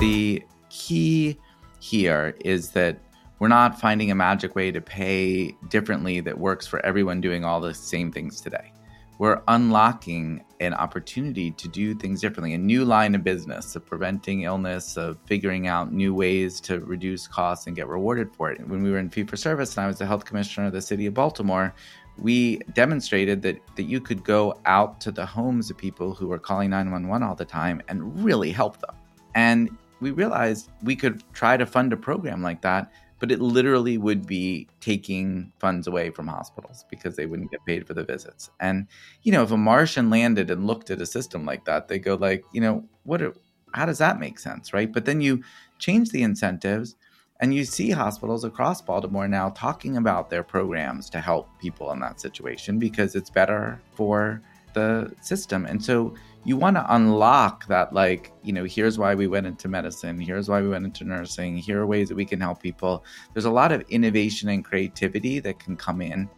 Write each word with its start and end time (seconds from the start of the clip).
The 0.00 0.42
key 0.70 1.38
here 1.78 2.34
is 2.42 2.70
that 2.70 2.98
we're 3.38 3.48
not 3.48 3.78
finding 3.78 4.10
a 4.10 4.14
magic 4.14 4.54
way 4.54 4.70
to 4.72 4.80
pay 4.80 5.54
differently 5.68 6.20
that 6.20 6.38
works 6.38 6.66
for 6.66 6.84
everyone 6.86 7.20
doing 7.20 7.44
all 7.44 7.60
the 7.60 7.74
same 7.74 8.10
things 8.10 8.40
today. 8.40 8.72
We're 9.18 9.42
unlocking 9.48 10.42
an 10.60 10.72
opportunity 10.72 11.50
to 11.50 11.68
do 11.68 11.94
things 11.94 12.22
differently, 12.22 12.54
a 12.54 12.58
new 12.58 12.86
line 12.86 13.14
of 13.14 13.22
business 13.22 13.76
of 13.76 13.84
preventing 13.84 14.44
illness, 14.44 14.96
of 14.96 15.18
figuring 15.26 15.66
out 15.66 15.92
new 15.92 16.14
ways 16.14 16.62
to 16.62 16.80
reduce 16.80 17.28
costs 17.28 17.66
and 17.66 17.76
get 17.76 17.86
rewarded 17.86 18.34
for 18.34 18.50
it. 18.50 18.66
When 18.66 18.82
we 18.82 18.90
were 18.90 18.98
in 18.98 19.10
fee 19.10 19.24
for 19.24 19.36
service 19.36 19.76
and 19.76 19.84
I 19.84 19.86
was 19.86 19.98
the 19.98 20.06
health 20.06 20.24
commissioner 20.24 20.68
of 20.68 20.72
the 20.72 20.80
city 20.80 21.04
of 21.04 21.12
Baltimore, 21.12 21.74
we 22.16 22.56
demonstrated 22.72 23.42
that, 23.42 23.60
that 23.76 23.82
you 23.82 24.00
could 24.00 24.24
go 24.24 24.58
out 24.64 24.98
to 25.02 25.12
the 25.12 25.26
homes 25.26 25.70
of 25.70 25.76
people 25.76 26.14
who 26.14 26.26
were 26.26 26.38
calling 26.38 26.70
911 26.70 27.22
all 27.22 27.34
the 27.34 27.44
time 27.44 27.82
and 27.88 28.24
really 28.24 28.50
help 28.50 28.80
them. 28.80 28.96
And 29.34 29.70
we 30.00 30.10
realized 30.10 30.70
we 30.82 30.96
could 30.96 31.22
try 31.32 31.56
to 31.56 31.66
fund 31.66 31.92
a 31.92 31.96
program 31.96 32.42
like 32.42 32.62
that, 32.62 32.90
but 33.18 33.30
it 33.30 33.40
literally 33.40 33.98
would 33.98 34.26
be 34.26 34.66
taking 34.80 35.52
funds 35.58 35.86
away 35.86 36.10
from 36.10 36.26
hospitals 36.26 36.84
because 36.90 37.16
they 37.16 37.26
wouldn't 37.26 37.50
get 37.50 37.64
paid 37.66 37.86
for 37.86 37.94
the 37.94 38.04
visits. 38.04 38.50
And 38.60 38.86
you 39.22 39.32
know, 39.32 39.42
if 39.42 39.50
a 39.50 39.56
Martian 39.56 40.10
landed 40.10 40.50
and 40.50 40.66
looked 40.66 40.90
at 40.90 41.00
a 41.00 41.06
system 41.06 41.44
like 41.44 41.64
that, 41.66 41.88
they 41.88 41.98
go 41.98 42.14
like, 42.14 42.44
you 42.52 42.60
know, 42.60 42.84
what 43.04 43.22
are, 43.22 43.34
how 43.74 43.86
does 43.86 43.98
that 43.98 44.18
make 44.18 44.38
sense, 44.38 44.72
right? 44.72 44.92
But 44.92 45.04
then 45.04 45.20
you 45.20 45.42
change 45.78 46.10
the 46.10 46.22
incentives 46.22 46.96
and 47.40 47.54
you 47.54 47.64
see 47.64 47.90
hospitals 47.90 48.44
across 48.44 48.82
Baltimore 48.82 49.26
now 49.26 49.50
talking 49.50 49.96
about 49.96 50.28
their 50.28 50.42
programs 50.42 51.08
to 51.10 51.20
help 51.20 51.48
people 51.58 51.90
in 51.92 52.00
that 52.00 52.20
situation 52.20 52.78
because 52.78 53.14
it's 53.14 53.30
better 53.30 53.80
for 53.94 54.42
the 54.74 55.12
system. 55.20 55.64
And 55.64 55.82
so 55.82 56.14
you 56.44 56.56
want 56.56 56.76
to 56.76 56.94
unlock 56.94 57.66
that, 57.66 57.92
like, 57.92 58.32
you 58.42 58.52
know, 58.52 58.64
here's 58.64 58.98
why 58.98 59.14
we 59.14 59.26
went 59.26 59.46
into 59.46 59.68
medicine, 59.68 60.18
here's 60.18 60.48
why 60.48 60.62
we 60.62 60.68
went 60.68 60.86
into 60.86 61.04
nursing, 61.04 61.56
here 61.56 61.80
are 61.82 61.86
ways 61.86 62.08
that 62.08 62.14
we 62.14 62.24
can 62.24 62.40
help 62.40 62.62
people. 62.62 63.04
There's 63.34 63.44
a 63.44 63.50
lot 63.50 63.72
of 63.72 63.82
innovation 63.90 64.48
and 64.48 64.64
creativity 64.64 65.38
that 65.40 65.58
can 65.58 65.76
come 65.76 66.00
in. 66.00 66.30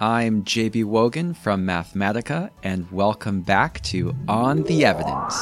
I'm 0.00 0.44
JB 0.44 0.84
Wogan 0.84 1.34
from 1.34 1.66
Mathematica, 1.66 2.50
and 2.62 2.90
welcome 2.90 3.42
back 3.42 3.82
to 3.82 4.14
On 4.28 4.62
the 4.62 4.86
Evidence. 4.86 5.36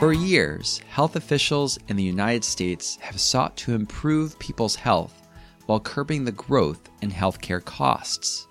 For 0.00 0.12
years, 0.12 0.80
health 0.88 1.14
officials 1.14 1.78
in 1.86 1.96
the 1.96 2.02
United 2.02 2.42
States 2.42 2.98
have 3.00 3.20
sought 3.20 3.56
to 3.58 3.74
improve 3.74 4.36
people's 4.40 4.74
health 4.74 5.23
while 5.66 5.80
curbing 5.80 6.24
the 6.24 6.32
growth 6.32 6.90
in 7.00 7.10
healthcare 7.10 7.64
costs. 7.64 8.46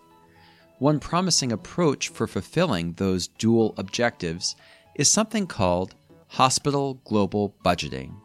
One 0.80 1.00
promising 1.00 1.52
approach 1.52 2.10
for 2.10 2.28
fulfilling 2.28 2.94
those 2.94 3.28
dual 3.28 3.74
objectives 3.78 4.56
is 4.96 5.10
something 5.10 5.48
called 5.48 5.96
hospital 6.28 6.96
global 7.06 7.56
budgeting, 7.64 8.16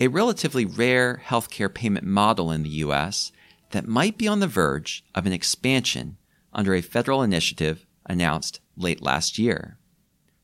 a 0.00 0.08
relatively 0.08 0.64
rare 0.64 1.22
healthcare 1.24 1.72
payment 1.72 2.06
model 2.06 2.50
in 2.50 2.62
the 2.62 2.70
U.S. 2.70 3.32
that 3.70 3.86
might 3.86 4.18
be 4.18 4.26
on 4.26 4.40
the 4.40 4.46
verge 4.46 5.04
of 5.14 5.26
an 5.26 5.32
expansion 5.32 6.16
under 6.52 6.74
a 6.74 6.80
federal 6.80 7.22
initiative 7.22 7.86
announced 8.06 8.60
late 8.76 9.02
last 9.02 9.38
year. 9.38 9.78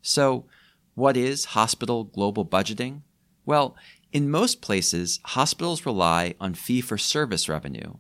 So, 0.03 0.47
what 0.95 1.17
is 1.17 1.47
hospital 1.47 2.05
global 2.05 2.45
budgeting? 2.45 3.03
Well, 3.47 3.77
in 4.13 4.31
most 4.31 4.61
places, 4.61 5.21
hospitals 5.25 5.87
rely 5.87 6.35
on 6.39 6.55
fee 6.55 6.81
for 6.81 6.99
service 6.99 7.49
revenue. 7.49 7.95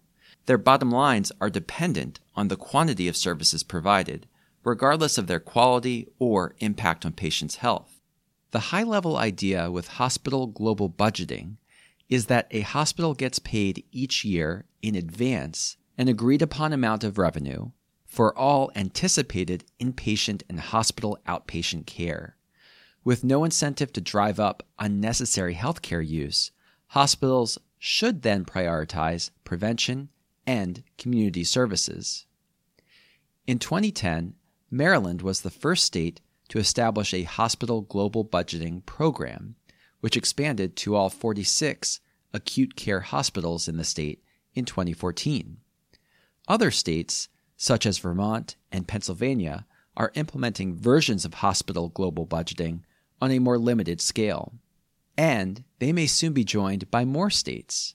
Their 0.46 0.58
bottom 0.58 0.90
lines 0.90 1.32
are 1.40 1.50
dependent 1.50 2.20
on 2.34 2.48
the 2.48 2.56
quantity 2.56 3.08
of 3.08 3.16
services 3.16 3.62
provided, 3.62 4.26
regardless 4.64 5.18
of 5.18 5.26
their 5.26 5.40
quality 5.40 6.08
or 6.18 6.54
impact 6.58 7.06
on 7.06 7.12
patients' 7.12 7.56
health. 7.56 8.00
The 8.50 8.68
high 8.70 8.82
level 8.82 9.16
idea 9.16 9.70
with 9.70 9.88
hospital 9.88 10.46
global 10.46 10.90
budgeting 10.90 11.56
is 12.08 12.26
that 12.26 12.46
a 12.50 12.60
hospital 12.60 13.14
gets 13.14 13.38
paid 13.38 13.84
each 13.90 14.24
year 14.24 14.66
in 14.82 14.94
advance 14.94 15.78
an 15.96 16.08
agreed 16.08 16.42
upon 16.42 16.72
amount 16.72 17.04
of 17.04 17.16
revenue 17.16 17.70
for 18.04 18.36
all 18.36 18.70
anticipated 18.76 19.64
inpatient 19.80 20.42
and 20.50 20.60
hospital 20.60 21.18
outpatient 21.26 21.86
care. 21.86 22.36
With 23.04 23.24
no 23.24 23.42
incentive 23.42 23.92
to 23.94 24.00
drive 24.00 24.38
up 24.38 24.62
unnecessary 24.78 25.56
healthcare 25.56 26.06
use, 26.06 26.52
hospitals 26.88 27.58
should 27.78 28.22
then 28.22 28.44
prioritize 28.44 29.30
prevention 29.42 30.10
and 30.46 30.84
community 30.98 31.42
services. 31.42 32.26
In 33.44 33.58
2010, 33.58 34.34
Maryland 34.70 35.20
was 35.20 35.40
the 35.40 35.50
first 35.50 35.84
state 35.84 36.20
to 36.48 36.60
establish 36.60 37.12
a 37.12 37.24
hospital 37.24 37.80
global 37.80 38.24
budgeting 38.24 38.86
program, 38.86 39.56
which 40.00 40.16
expanded 40.16 40.76
to 40.76 40.94
all 40.94 41.10
46 41.10 41.98
acute 42.32 42.76
care 42.76 43.00
hospitals 43.00 43.66
in 43.66 43.78
the 43.78 43.84
state 43.84 44.22
in 44.54 44.64
2014. 44.64 45.56
Other 46.46 46.70
states, 46.70 47.28
such 47.56 47.84
as 47.84 47.98
Vermont 47.98 48.54
and 48.70 48.86
Pennsylvania, 48.86 49.66
are 49.96 50.12
implementing 50.14 50.76
versions 50.76 51.24
of 51.24 51.34
hospital 51.34 51.88
global 51.88 52.26
budgeting 52.26 52.82
on 53.22 53.30
a 53.30 53.38
more 53.38 53.56
limited 53.56 54.00
scale. 54.00 54.52
And 55.16 55.62
they 55.78 55.92
may 55.92 56.06
soon 56.06 56.32
be 56.32 56.42
joined 56.44 56.90
by 56.90 57.04
more 57.04 57.30
states. 57.30 57.94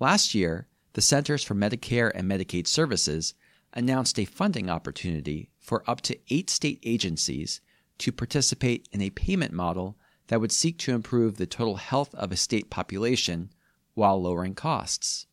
Last 0.00 0.34
year, 0.34 0.66
the 0.94 1.02
Centers 1.02 1.44
for 1.44 1.54
Medicare 1.54 2.10
and 2.14 2.28
Medicaid 2.28 2.66
Services 2.66 3.34
announced 3.74 4.18
a 4.18 4.24
funding 4.24 4.70
opportunity 4.70 5.50
for 5.60 5.84
up 5.86 6.00
to 6.00 6.18
eight 6.30 6.48
state 6.48 6.80
agencies 6.84 7.60
to 7.98 8.12
participate 8.12 8.88
in 8.92 9.02
a 9.02 9.10
payment 9.10 9.52
model 9.52 9.98
that 10.28 10.40
would 10.40 10.52
seek 10.52 10.78
to 10.78 10.94
improve 10.94 11.36
the 11.36 11.46
total 11.46 11.76
health 11.76 12.14
of 12.14 12.32
a 12.32 12.36
state 12.36 12.70
population 12.70 13.50
while 13.92 14.22
lowering 14.22 14.54
costs. 14.54 15.26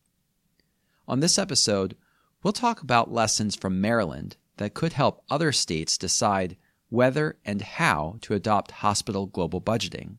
On 1.08 1.20
this 1.20 1.38
episode, 1.38 1.96
we'll 2.42 2.52
talk 2.52 2.82
about 2.82 3.10
lessons 3.10 3.56
from 3.56 3.80
Maryland 3.80 4.36
that 4.58 4.74
could 4.74 4.92
help 4.92 5.24
other 5.30 5.50
states 5.50 5.96
decide 5.96 6.58
whether 6.90 7.38
and 7.44 7.62
how 7.62 8.16
to 8.20 8.34
adopt 8.34 8.70
hospital 8.70 9.26
global 9.26 9.60
budgeting. 9.60 10.16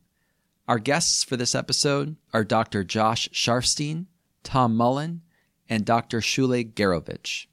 Our 0.66 0.78
guests 0.78 1.22
for 1.22 1.36
this 1.36 1.54
episode 1.54 2.16
are 2.32 2.44
Dr. 2.44 2.82
Josh 2.82 3.28
Sharfstein, 3.30 4.06
Tom 4.42 4.76
Mullen, 4.76 5.22
and 5.68 5.84
Dr. 5.84 6.20
Sule 6.20 6.64
Gerovich. 6.72 7.46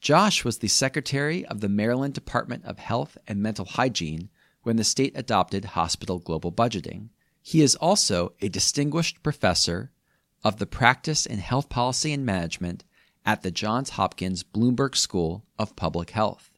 Josh 0.00 0.44
was 0.44 0.58
the 0.58 0.68
secretary 0.68 1.44
of 1.46 1.60
the 1.60 1.68
Maryland 1.68 2.14
Department 2.14 2.64
of 2.64 2.78
Health 2.78 3.18
and 3.26 3.42
Mental 3.42 3.64
Hygiene 3.64 4.30
when 4.62 4.76
the 4.76 4.84
state 4.84 5.12
adopted 5.14 5.64
hospital 5.66 6.18
global 6.18 6.52
budgeting. 6.52 7.08
He 7.42 7.62
is 7.62 7.76
also 7.76 8.32
a 8.40 8.48
distinguished 8.48 9.22
professor 9.22 9.90
of 10.42 10.58
the 10.58 10.66
practice 10.66 11.26
in 11.26 11.38
health 11.38 11.68
policy 11.68 12.12
and 12.12 12.24
management 12.24 12.84
at 13.26 13.42
the 13.42 13.50
Johns 13.50 13.90
Hopkins 13.90 14.42
Bloomberg 14.42 14.96
School 14.96 15.44
of 15.58 15.76
Public 15.76 16.10
Health. 16.10 16.50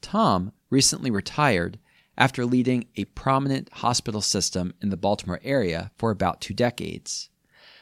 Tom 0.00 0.52
recently 0.70 1.10
retired 1.10 1.78
after 2.16 2.46
leading 2.46 2.86
a 2.96 3.04
prominent 3.06 3.68
hospital 3.72 4.20
system 4.20 4.74
in 4.80 4.90
the 4.90 4.96
Baltimore 4.96 5.40
area 5.42 5.90
for 5.96 6.10
about 6.10 6.40
two 6.40 6.54
decades. 6.54 7.28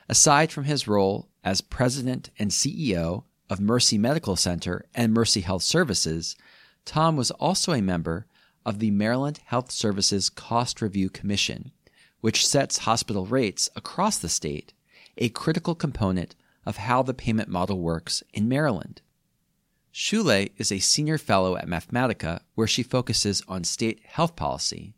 Aside 0.08 0.50
from 0.50 0.64
his 0.64 0.88
role 0.88 1.28
as 1.44 1.60
president 1.60 2.30
and 2.38 2.50
CEO 2.50 3.24
of 3.50 3.60
Mercy 3.60 3.98
Medical 3.98 4.36
Center 4.36 4.84
and 4.94 5.12
Mercy 5.12 5.40
Health 5.40 5.62
Services, 5.62 6.36
Tom 6.84 7.16
was 7.16 7.30
also 7.32 7.72
a 7.72 7.82
member 7.82 8.26
of 8.64 8.78
the 8.78 8.90
Maryland 8.90 9.40
Health 9.46 9.70
Services 9.70 10.30
Cost 10.30 10.80
Review 10.80 11.10
Commission, 11.10 11.72
which 12.20 12.46
sets 12.46 12.78
hospital 12.78 13.26
rates 13.26 13.68
across 13.76 14.18
the 14.18 14.28
state, 14.28 14.72
a 15.16 15.28
critical 15.30 15.74
component 15.74 16.34
of 16.64 16.76
how 16.76 17.02
the 17.02 17.14
payment 17.14 17.48
model 17.48 17.80
works 17.80 18.22
in 18.32 18.48
Maryland. 18.48 19.00
Sule 19.98 20.52
is 20.56 20.70
a 20.70 20.78
senior 20.78 21.18
fellow 21.18 21.56
at 21.56 21.66
Mathematica, 21.66 22.42
where 22.54 22.68
she 22.68 22.84
focuses 22.84 23.42
on 23.48 23.64
state 23.64 24.00
health 24.06 24.36
policy. 24.36 24.94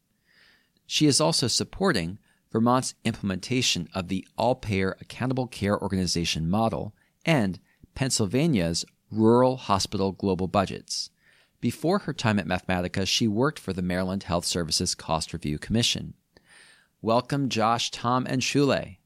She 0.86 1.06
is 1.06 1.22
also 1.22 1.46
supporting 1.46 2.18
Vermont's 2.52 2.92
implementation 3.02 3.88
of 3.94 4.08
the 4.08 4.28
All 4.36 4.54
Payer 4.54 4.98
Accountable 5.00 5.46
Care 5.46 5.80
Organization 5.80 6.50
model 6.50 6.94
and 7.24 7.58
Pennsylvania's 7.94 8.84
Rural 9.10 9.56
Hospital 9.56 10.12
Global 10.12 10.48
Budgets. 10.48 11.08
Before 11.62 12.00
her 12.00 12.12
time 12.12 12.38
at 12.38 12.46
Mathematica, 12.46 13.08
she 13.08 13.26
worked 13.26 13.58
for 13.58 13.72
the 13.72 13.80
Maryland 13.80 14.24
Health 14.24 14.44
Services 14.44 14.94
Cost 14.94 15.32
Review 15.32 15.58
Commission. 15.58 16.12
Welcome, 17.00 17.48
Josh, 17.48 17.90
Tom, 17.90 18.26
and 18.28 18.42
Sule. 18.42 18.98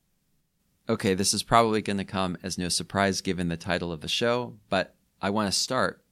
Okay, 0.89 1.15
this 1.15 1.33
is 1.33 1.45
probably 1.45 1.83
going 1.83 1.99
to 1.99 2.05
come 2.05 2.37
as 2.43 2.59
no 2.59 2.69
surprise 2.69 3.21
given 3.21 3.47
the 3.47 3.57
title 3.57 3.93
of 3.93 4.01
the 4.01 4.09
show, 4.09 4.55
but 4.69 4.97
I 5.21 5.31
want 5.31 5.53
to 5.53 5.59
start 5.59 6.05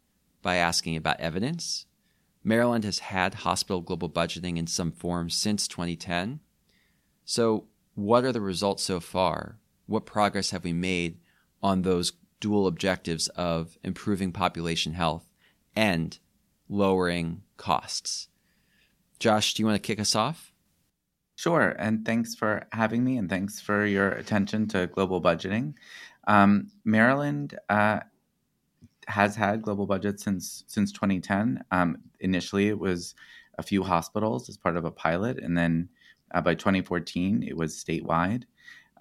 by 0.43 0.57
asking 0.57 0.97
about 0.97 1.21
evidence. 1.21 1.87
Maryland 2.45 2.85
has 2.85 2.99
had 2.99 3.35
hospital 3.35 3.81
global 3.81 4.11
budgeting 4.11 4.57
in 4.57 4.67
some 4.67 4.93
form 4.93 5.31
since 5.31 5.69
2010. 5.69 6.41
So, 7.25 7.67
what 7.95 8.25
are 8.25 8.33
the 8.33 8.41
results 8.41 8.83
so 8.83 9.01
far? 9.01 9.59
What 9.87 10.07
progress 10.07 10.51
have 10.51 10.65
we 10.65 10.73
made 10.73 11.19
on 11.63 11.83
those 11.83 12.13
dual 12.43 12.67
objectives 12.67 13.29
of 13.29 13.79
improving 13.85 14.33
population 14.33 14.95
health 14.95 15.25
and 15.77 16.19
lowering 16.69 17.43
costs. 17.57 18.29
Josh, 19.19 19.55
do 19.55 19.63
you 19.63 19.67
want 19.67 19.81
to 19.81 19.87
kick 19.87 20.01
us 20.01 20.17
off? 20.17 20.53
Sure. 21.37 21.75
And 21.79 22.05
thanks 22.05 22.35
for 22.35 22.65
having 22.73 23.05
me, 23.05 23.17
and 23.17 23.31
thanks 23.31 23.61
for 23.61 23.87
your 23.87 24.11
attention 24.11 24.67
to 24.69 24.89
global 24.89 25.23
budgeting. 25.23 25.75
Um, 26.27 26.71
Maryland 26.85 27.59
uh, 27.69 28.01
has 29.09 29.37
had 29.37 29.63
global 29.63 29.87
budget 29.87 30.21
since 30.21 30.65
since 30.67 30.93
2010. 30.93 31.65
Um, 31.71 31.99
initially, 32.21 32.69
it 32.69 32.79
was 32.79 33.15
a 33.59 33.63
few 33.63 33.83
hospitals 33.83 34.49
as 34.49 34.57
part 34.57 34.77
of 34.77 34.85
a 34.85 34.91
pilot, 34.91 35.39
and 35.39 35.57
then 35.57 35.89
uh, 36.33 36.41
by 36.41 36.55
2014, 36.55 37.43
it 37.43 37.57
was 37.57 37.75
statewide. 37.75 38.45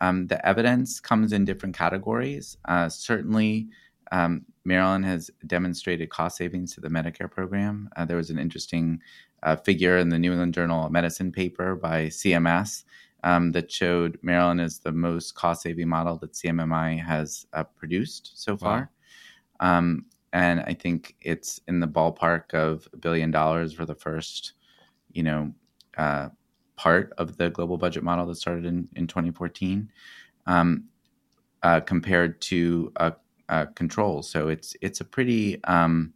Um, 0.01 0.27
the 0.27 0.45
evidence 0.45 0.99
comes 0.99 1.31
in 1.31 1.45
different 1.45 1.75
categories. 1.77 2.57
Uh, 2.65 2.89
certainly, 2.89 3.69
um, 4.11 4.45
Maryland 4.65 5.05
has 5.05 5.29
demonstrated 5.45 6.09
cost 6.09 6.37
savings 6.37 6.73
to 6.73 6.81
the 6.81 6.89
Medicare 6.89 7.31
program. 7.31 7.89
Uh, 7.95 8.05
there 8.05 8.17
was 8.17 8.29
an 8.29 8.39
interesting 8.39 8.99
uh, 9.43 9.55
figure 9.55 9.97
in 9.97 10.09
the 10.09 10.19
New 10.19 10.31
England 10.31 10.53
Journal 10.53 10.85
of 10.85 10.91
Medicine 10.91 11.31
paper 11.31 11.75
by 11.75 12.07
CMS 12.07 12.83
um, 13.23 13.51
that 13.51 13.71
showed 13.71 14.19
Maryland 14.21 14.61
is 14.61 14.79
the 14.79 14.91
most 14.91 15.35
cost 15.35 15.63
saving 15.63 15.87
model 15.87 16.17
that 16.17 16.33
CMMI 16.33 17.03
has 17.03 17.45
uh, 17.53 17.63
produced 17.63 18.41
so 18.41 18.57
far. 18.57 18.91
Um, 19.61 20.05
and 20.33 20.61
I 20.61 20.73
think 20.73 21.15
it's 21.21 21.61
in 21.67 21.79
the 21.79 21.87
ballpark 21.87 22.53
of 22.53 22.87
a 22.93 22.97
billion 22.97 23.31
dollars 23.31 23.73
for 23.73 23.85
the 23.85 23.95
first, 23.95 24.53
you 25.11 25.23
know, 25.23 25.53
uh, 25.97 26.29
part 26.75 27.13
of 27.17 27.37
the 27.37 27.49
global 27.49 27.77
budget 27.77 28.03
model 28.03 28.25
that 28.25 28.35
started 28.35 28.65
in, 28.65 28.89
in 28.95 29.07
2014 29.07 29.89
um, 30.47 30.85
uh, 31.63 31.79
compared 31.81 32.41
to 32.41 32.91
a, 32.95 33.13
a, 33.49 33.67
control. 33.67 34.23
So 34.23 34.47
it's 34.47 34.75
it's 34.81 35.01
a 35.01 35.05
pretty 35.05 35.63
um, 35.65 36.13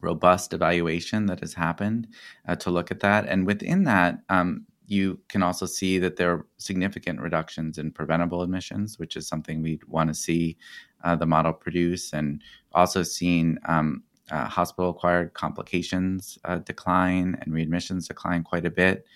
robust 0.00 0.52
evaluation 0.52 1.26
that 1.26 1.40
has 1.40 1.54
happened 1.54 2.08
uh, 2.46 2.56
to 2.56 2.70
look 2.70 2.90
at 2.90 3.00
that, 3.00 3.26
and 3.26 3.46
within 3.46 3.84
that, 3.84 4.20
um, 4.28 4.66
you 4.86 5.18
can 5.28 5.42
also 5.42 5.66
see 5.66 5.98
that 5.98 6.16
there 6.16 6.32
are 6.32 6.46
significant 6.58 7.20
reductions 7.20 7.78
in 7.78 7.90
preventable 7.90 8.42
admissions, 8.42 8.98
which 8.98 9.16
is 9.16 9.26
something 9.26 9.62
we'd 9.62 9.84
want 9.84 10.08
to 10.08 10.14
see 10.14 10.56
uh, 11.04 11.16
the 11.16 11.26
model 11.26 11.52
produce, 11.52 12.12
and 12.12 12.42
also 12.72 13.02
seeing 13.02 13.58
um, 13.66 14.02
uh, 14.30 14.46
hospital 14.46 14.90
acquired 14.90 15.34
complications 15.34 16.38
uh, 16.44 16.58
decline 16.58 17.36
and 17.42 17.52
readmissions 17.52 18.08
decline 18.08 18.42
quite 18.42 18.66
a 18.66 18.70
bit. 18.70 19.06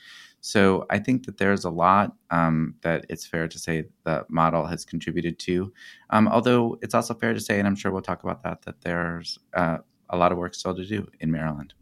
So 0.40 0.86
I 0.88 0.98
think 0.98 1.26
that 1.26 1.38
there's 1.38 1.64
a 1.64 1.70
lot 1.70 2.14
um, 2.30 2.76
that 2.82 3.04
it's 3.08 3.26
fair 3.26 3.48
to 3.48 3.58
say 3.58 3.86
the 4.04 4.24
model 4.28 4.66
has 4.66 4.84
contributed 4.84 5.38
to. 5.40 5.72
Um, 6.10 6.28
although 6.28 6.78
it's 6.80 6.94
also 6.94 7.14
fair 7.14 7.34
to 7.34 7.40
say, 7.40 7.58
and 7.58 7.66
I'm 7.66 7.74
sure 7.74 7.90
we'll 7.90 8.02
talk 8.02 8.22
about 8.22 8.42
that, 8.44 8.62
that 8.62 8.80
there's 8.82 9.38
uh, 9.54 9.78
a 10.10 10.16
lot 10.16 10.30
of 10.30 10.38
work 10.38 10.54
still 10.54 10.74
to 10.74 10.84
do 10.84 11.08
in 11.20 11.32
Maryland. 11.32 11.74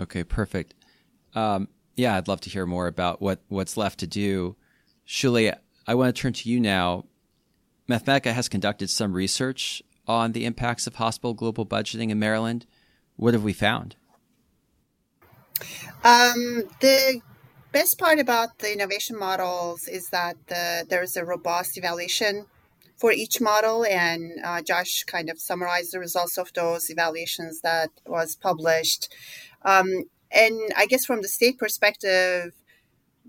Okay, 0.00 0.24
perfect. 0.24 0.74
Um, 1.34 1.68
yeah, 1.96 2.16
I'd 2.16 2.28
love 2.28 2.40
to 2.42 2.50
hear 2.50 2.66
more 2.66 2.86
about 2.86 3.20
what 3.20 3.40
what's 3.48 3.76
left 3.76 4.00
to 4.00 4.06
do. 4.06 4.56
Sule, 5.06 5.54
I 5.86 5.94
want 5.94 6.14
to 6.14 6.20
turn 6.20 6.32
to 6.34 6.48
you 6.48 6.60
now. 6.60 7.04
Mathematica 7.88 8.32
has 8.32 8.48
conducted 8.48 8.88
some 8.90 9.12
research 9.12 9.82
on 10.06 10.32
the 10.32 10.44
impacts 10.44 10.86
of 10.86 10.96
hospital 10.96 11.34
global 11.34 11.66
budgeting 11.66 12.10
in 12.10 12.18
Maryland. 12.18 12.66
What 13.16 13.34
have 13.34 13.42
we 13.42 13.52
found? 13.52 13.96
Um, 16.04 16.64
the 16.80 17.20
best 17.72 17.98
part 17.98 18.18
about 18.18 18.58
the 18.58 18.72
innovation 18.72 19.18
models 19.18 19.86
is 19.88 20.08
that 20.10 20.36
the, 20.46 20.86
there's 20.88 21.16
a 21.16 21.24
robust 21.24 21.76
evaluation 21.76 22.46
for 22.96 23.12
each 23.12 23.40
model, 23.40 23.84
and 23.84 24.32
uh, 24.44 24.62
Josh 24.62 25.04
kind 25.04 25.30
of 25.30 25.40
summarized 25.40 25.92
the 25.92 25.98
results 25.98 26.36
of 26.38 26.52
those 26.54 26.90
evaluations 26.90 27.60
that 27.62 27.90
was 28.06 28.36
published. 28.36 29.12
Um, 29.62 30.04
and 30.32 30.72
I 30.76 30.86
guess 30.86 31.04
from 31.04 31.22
the 31.22 31.28
state 31.28 31.58
perspective, 31.58 32.52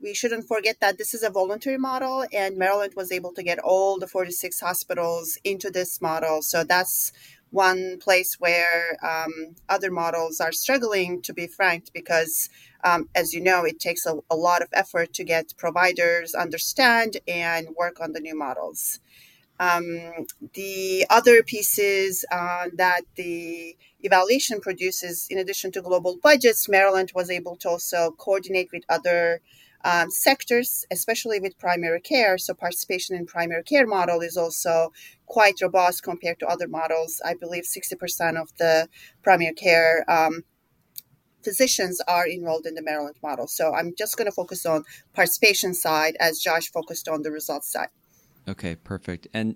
we 0.02 0.14
shouldn't 0.14 0.48
forget 0.48 0.80
that 0.80 0.98
this 0.98 1.14
is 1.14 1.24
a 1.24 1.30
voluntary 1.30 1.78
model, 1.78 2.26
and 2.34 2.58
Maryland 2.58 2.94
was 2.96 3.12
able 3.12 3.34
to 3.34 3.44
get 3.44 3.60
all 3.60 4.00
the 4.00 4.08
46 4.08 4.60
hospitals 4.60 5.38
into 5.44 5.70
this 5.70 6.02
model. 6.02 6.42
So 6.42 6.64
that's 6.64 7.12
one 7.52 8.00
place 8.00 8.38
where 8.40 8.98
um, 9.04 9.56
other 9.70 9.92
models 9.92 10.40
are 10.40 10.52
struggling, 10.52 11.22
to 11.22 11.34
be 11.34 11.48
frank, 11.48 11.92
because 11.94 12.50
um, 12.84 13.10
as 13.14 13.34
you 13.34 13.42
know, 13.42 13.64
it 13.64 13.80
takes 13.80 14.06
a, 14.06 14.16
a, 14.30 14.36
lot 14.36 14.62
of 14.62 14.70
effort 14.74 15.14
to 15.14 15.24
get 15.24 15.54
providers 15.58 16.34
understand 16.34 17.18
and 17.28 17.68
work 17.78 18.00
on 18.02 18.14
the 18.14 18.20
new 18.20 18.36
models. 18.36 19.00
Um, 19.62 20.26
the 20.56 21.06
other 21.12 21.44
pieces 21.44 22.26
uh, 22.32 22.70
that 22.78 23.02
the 23.16 23.78
evaluation 24.00 24.60
produces, 24.60 25.28
in 25.30 25.38
addition 25.38 25.72
to 25.74 25.84
global 25.84 26.18
budgets, 26.18 26.68
Maryland 26.68 27.12
was 27.14 27.30
able 27.30 27.56
to 27.58 27.70
also 27.70 28.10
coordinate 28.18 28.70
with 28.74 28.84
other 28.90 29.40
um, 29.84 30.10
sectors, 30.10 30.88
especially 30.90 31.40
with 31.40 31.60
primary 31.60 32.02
care. 32.02 32.40
So 32.40 32.56
participation 32.56 33.16
in 33.16 33.28
primary 33.28 33.62
care 33.62 33.86
model 33.86 34.22
is 34.22 34.36
also 34.36 34.94
quite 35.28 35.62
robust 35.62 36.02
compared 36.02 36.40
to 36.40 36.48
other 36.48 36.68
models. 36.68 37.22
I 37.24 37.36
believe 37.36 37.66
60% 37.66 38.42
of 38.42 38.50
the 38.58 38.90
primary 39.22 39.54
care 39.54 40.04
um, 40.10 40.44
physicians 41.44 42.02
are 42.08 42.28
enrolled 42.28 42.66
in 42.66 42.74
the 42.74 42.82
Maryland 42.82 43.18
model. 43.22 43.46
So 43.46 43.76
I'm 43.76 43.94
just 43.96 44.18
going 44.18 44.26
to 44.26 44.32
focus 44.32 44.66
on 44.66 44.86
participation 45.14 45.76
side 45.76 46.16
as 46.20 46.40
Josh 46.40 46.72
focused 46.72 47.08
on 47.08 47.22
the 47.22 47.30
results 47.30 47.72
side. 47.72 47.90
Okay, 48.52 48.76
perfect. 48.76 49.28
And 49.34 49.56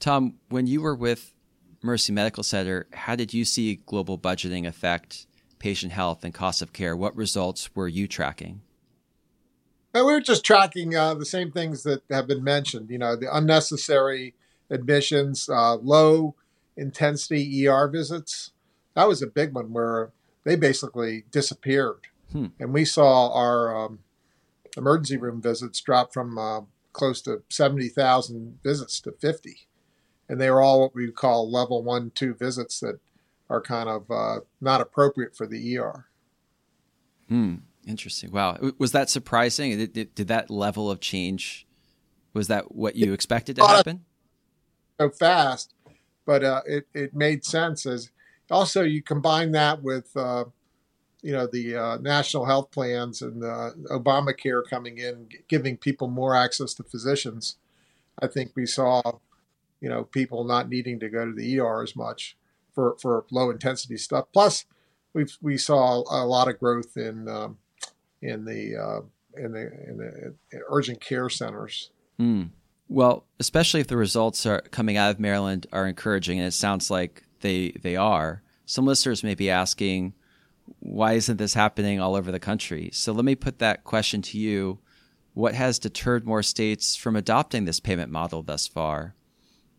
Tom, 0.00 0.36
when 0.48 0.66
you 0.66 0.80
were 0.80 0.94
with 0.94 1.34
Mercy 1.82 2.12
Medical 2.12 2.42
Center, 2.42 2.86
how 2.94 3.14
did 3.14 3.34
you 3.34 3.44
see 3.44 3.76
global 3.86 4.18
budgeting 4.18 4.66
affect 4.66 5.26
patient 5.58 5.92
health 5.92 6.24
and 6.24 6.32
cost 6.32 6.62
of 6.62 6.72
care? 6.72 6.96
What 6.96 7.14
results 7.14 7.74
were 7.74 7.88
you 7.88 8.08
tracking? 8.08 8.62
And 9.94 10.06
we 10.06 10.12
were 10.12 10.20
just 10.22 10.44
tracking 10.44 10.96
uh, 10.96 11.14
the 11.14 11.26
same 11.26 11.52
things 11.52 11.82
that 11.82 12.02
have 12.10 12.26
been 12.26 12.42
mentioned. 12.42 12.88
You 12.88 12.98
know, 12.98 13.16
the 13.16 13.34
unnecessary 13.34 14.34
admissions, 14.70 15.50
uh, 15.50 15.76
low 15.76 16.34
intensity 16.74 17.68
ER 17.68 17.88
visits. 17.88 18.52
That 18.94 19.08
was 19.08 19.20
a 19.20 19.26
big 19.26 19.52
one 19.52 19.74
where 19.74 20.10
they 20.44 20.56
basically 20.56 21.24
disappeared, 21.30 22.06
hmm. 22.32 22.46
and 22.58 22.72
we 22.72 22.86
saw 22.86 23.30
our 23.34 23.84
um, 23.84 23.98
emergency 24.76 25.18
room 25.18 25.42
visits 25.42 25.80
drop 25.80 26.12
from 26.14 26.38
uh, 26.38 26.60
close 26.92 27.22
to 27.22 27.42
seventy 27.48 27.88
thousand 27.88 28.58
visits 28.62 29.00
to 29.02 29.12
fifty, 29.12 29.68
and 30.28 30.40
they 30.40 30.50
were 30.50 30.62
all 30.62 30.80
what 30.80 30.94
we 30.94 31.10
call 31.10 31.50
level 31.50 31.82
one, 31.82 32.10
two 32.14 32.34
visits 32.34 32.80
that 32.80 33.00
are 33.48 33.60
kind 33.60 33.88
of 33.88 34.10
uh, 34.10 34.40
not 34.60 34.80
appropriate 34.80 35.36
for 35.36 35.46
the 35.46 35.78
ER. 35.78 36.06
Hmm. 37.28 37.56
Interesting. 37.86 38.30
Wow. 38.30 38.58
Was 38.78 38.92
that 38.92 39.10
surprising? 39.10 39.76
Did, 39.76 39.92
did, 39.92 40.14
did, 40.14 40.28
that 40.28 40.50
level 40.50 40.90
of 40.90 41.00
change, 41.00 41.66
was 42.32 42.48
that 42.48 42.74
what 42.74 42.94
you 42.96 43.12
expected 43.12 43.56
to 43.56 43.66
happen? 43.66 44.04
So 45.00 45.10
fast, 45.10 45.74
but 46.24 46.44
uh, 46.44 46.62
it, 46.66 46.86
it 46.94 47.14
made 47.14 47.44
sense 47.44 47.84
as 47.86 48.10
also 48.50 48.82
you 48.82 49.02
combine 49.02 49.50
that 49.52 49.82
with, 49.82 50.16
uh, 50.16 50.44
you 51.22 51.32
know, 51.32 51.46
the 51.46 51.76
uh, 51.76 51.98
national 51.98 52.44
health 52.44 52.70
plans 52.70 53.22
and 53.22 53.42
Obamacare 53.42 54.62
coming 54.68 54.98
in, 54.98 55.28
giving 55.48 55.76
people 55.76 56.08
more 56.08 56.34
access 56.34 56.74
to 56.74 56.82
physicians. 56.82 57.56
I 58.20 58.26
think 58.26 58.52
we 58.54 58.66
saw, 58.66 59.00
you 59.80 59.88
know, 59.88 60.04
people 60.04 60.44
not 60.44 60.68
needing 60.68 60.98
to 61.00 61.08
go 61.08 61.24
to 61.24 61.32
the 61.32 61.60
ER 61.60 61.82
as 61.82 61.94
much 61.94 62.36
for, 62.74 62.96
for 63.00 63.24
low 63.30 63.50
intensity 63.50 63.96
stuff. 63.96 64.26
Plus, 64.32 64.64
we 65.14 65.26
we 65.40 65.56
saw 65.56 66.02
a 66.10 66.24
lot 66.24 66.48
of 66.48 66.58
growth 66.58 66.96
in 66.96 67.28
um, 67.28 67.58
in 68.20 68.44
the 68.44 68.76
uh, 68.76 69.00
in 69.40 69.52
the 69.52 69.72
in 69.88 69.96
the 69.98 70.34
urgent 70.68 71.00
care 71.00 71.28
centers. 71.28 71.90
Mm. 72.20 72.50
Well, 72.88 73.24
especially 73.40 73.80
if 73.80 73.88
the 73.88 73.96
results 73.96 74.44
are 74.46 74.60
coming 74.70 74.96
out 74.96 75.10
of 75.10 75.20
Maryland 75.20 75.66
are 75.72 75.86
encouraging, 75.86 76.38
and 76.38 76.48
it 76.48 76.52
sounds 76.52 76.90
like 76.90 77.24
they 77.40 77.70
they 77.82 77.96
are. 77.96 78.42
Some 78.64 78.86
listeners 78.86 79.22
may 79.22 79.34
be 79.34 79.50
asking, 79.50 80.14
why 80.78 81.14
isn't 81.14 81.36
this 81.36 81.54
happening 81.54 82.00
all 82.00 82.14
over 82.14 82.30
the 82.30 82.40
country? 82.40 82.90
So 82.92 83.12
let 83.12 83.24
me 83.24 83.34
put 83.34 83.58
that 83.58 83.84
question 83.84 84.22
to 84.22 84.38
you. 84.38 84.78
What 85.34 85.54
has 85.54 85.78
deterred 85.78 86.26
more 86.26 86.42
states 86.42 86.94
from 86.94 87.16
adopting 87.16 87.64
this 87.64 87.80
payment 87.80 88.10
model 88.10 88.42
thus 88.42 88.66
far? 88.66 89.14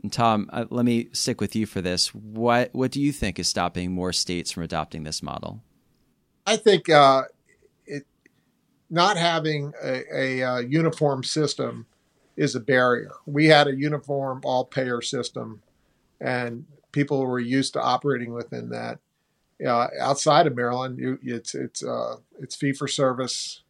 And 0.01 0.11
Tom, 0.11 0.49
uh, 0.51 0.65
let 0.69 0.85
me 0.85 1.09
stick 1.13 1.39
with 1.39 1.55
you 1.55 1.65
for 1.65 1.81
this. 1.81 2.13
What 2.13 2.69
what 2.73 2.91
do 2.91 2.99
you 2.99 3.11
think 3.11 3.39
is 3.39 3.47
stopping 3.47 3.91
more 3.91 4.11
states 4.11 4.51
from 4.51 4.63
adopting 4.63 5.03
this 5.03 5.23
model? 5.23 5.63
I 6.45 6.57
think 6.57 6.89
uh, 6.89 7.23
not 8.89 9.17
having 9.17 9.73
a, 9.81 10.03
a, 10.13 10.39
a, 10.39 10.47
uh, 10.47 10.59
uniform 10.59 11.23
system 11.23 11.87
is 12.35 12.53
a 12.53 12.59
barrier. 12.59 13.11
We 13.25 13.47
had 13.47 13.67
a 13.67 13.75
uniform 13.75 14.41
all 14.43 14.65
payer 14.65 15.01
system, 15.01 15.63
and 16.21 16.65
people 16.91 17.25
were 17.25 17.39
used 17.39 17.73
to 17.73 17.81
operating 17.81 18.33
within 18.33 18.69
that. 18.69 18.99
Uh, 19.65 19.87
outside 19.99 20.47
of 20.47 20.55
Maryland, 20.55 20.99
you, 20.99 21.19
it's 21.23 21.55
it's 21.55 21.83
uh, 21.83 22.17
it's 22.39 22.55
fee 22.55 22.73
for 22.73 22.87
service 22.87 23.63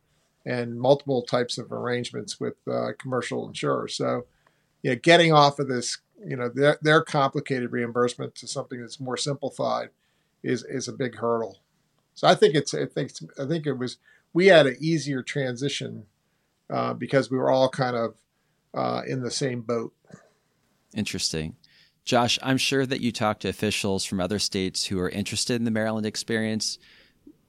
and 0.46 0.80
multiple 0.80 1.22
types 1.22 1.58
of 1.58 1.72
arrangements 1.72 2.40
with 2.40 2.56
uh, 2.70 2.90
commercial 3.00 3.48
insurers. 3.48 3.96
So, 3.96 4.26
know, 4.92 5.00
getting 5.02 5.32
off 5.32 5.60
of 5.60 5.68
this, 5.68 6.00
you 6.26 6.36
know, 6.36 6.50
their, 6.50 6.78
their 6.82 7.02
complicated 7.02 7.72
reimbursement 7.72 8.36
to 8.36 8.48
something 8.48 8.82
that's 8.82 9.00
more 9.00 9.18
simplified 9.18 9.90
is 10.42 10.64
is 10.64 10.88
a 10.88 10.94
big 10.94 11.16
hurdle. 11.16 11.60
So 12.16 12.28
I 12.28 12.36
think 12.36 12.56
it's 12.56 12.74
I 12.74 12.86
think 12.86 13.12
I 13.40 13.46
think 13.46 13.66
it 13.66 13.78
was 13.78 13.98
we 14.34 14.48
had 14.48 14.68
an 14.68 14.78
easier 14.80 15.22
transition 15.22 16.06
uh, 16.70 16.94
because 16.94 17.30
we 17.30 17.38
were 17.38 17.52
all 17.52 17.70
kind 17.70 17.96
of 17.96 18.16
uh, 18.74 19.02
in 19.08 19.22
the 19.22 19.32
same 19.32 19.62
boat. 19.62 19.94
Interesting. 20.96 21.56
Josh, 22.06 22.38
I'm 22.44 22.58
sure 22.58 22.86
that 22.86 23.02
you 23.02 23.12
talked 23.12 23.44
to 23.44 23.50
officials 23.50 24.04
from 24.04 24.20
other 24.20 24.40
states 24.40 24.86
who 24.86 25.00
are 25.00 25.10
interested 25.10 25.56
in 25.56 25.64
the 25.64 25.72
Maryland 25.72 26.06
experience. 26.06 26.78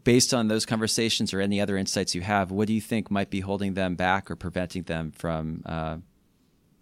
Based 0.04 0.34
on 0.34 0.48
those 0.48 0.66
conversations 0.66 1.32
or 1.32 1.40
any 1.40 1.60
other 1.60 1.76
insights 1.76 2.14
you 2.14 2.20
have, 2.20 2.50
what 2.50 2.68
do 2.68 2.74
you 2.74 2.80
think 2.80 3.10
might 3.10 3.30
be 3.30 3.40
holding 3.40 3.72
them 3.72 3.96
back 3.96 4.30
or 4.30 4.36
preventing 4.36 4.82
them 4.82 5.12
from 5.12 5.62
uh, 5.64 5.96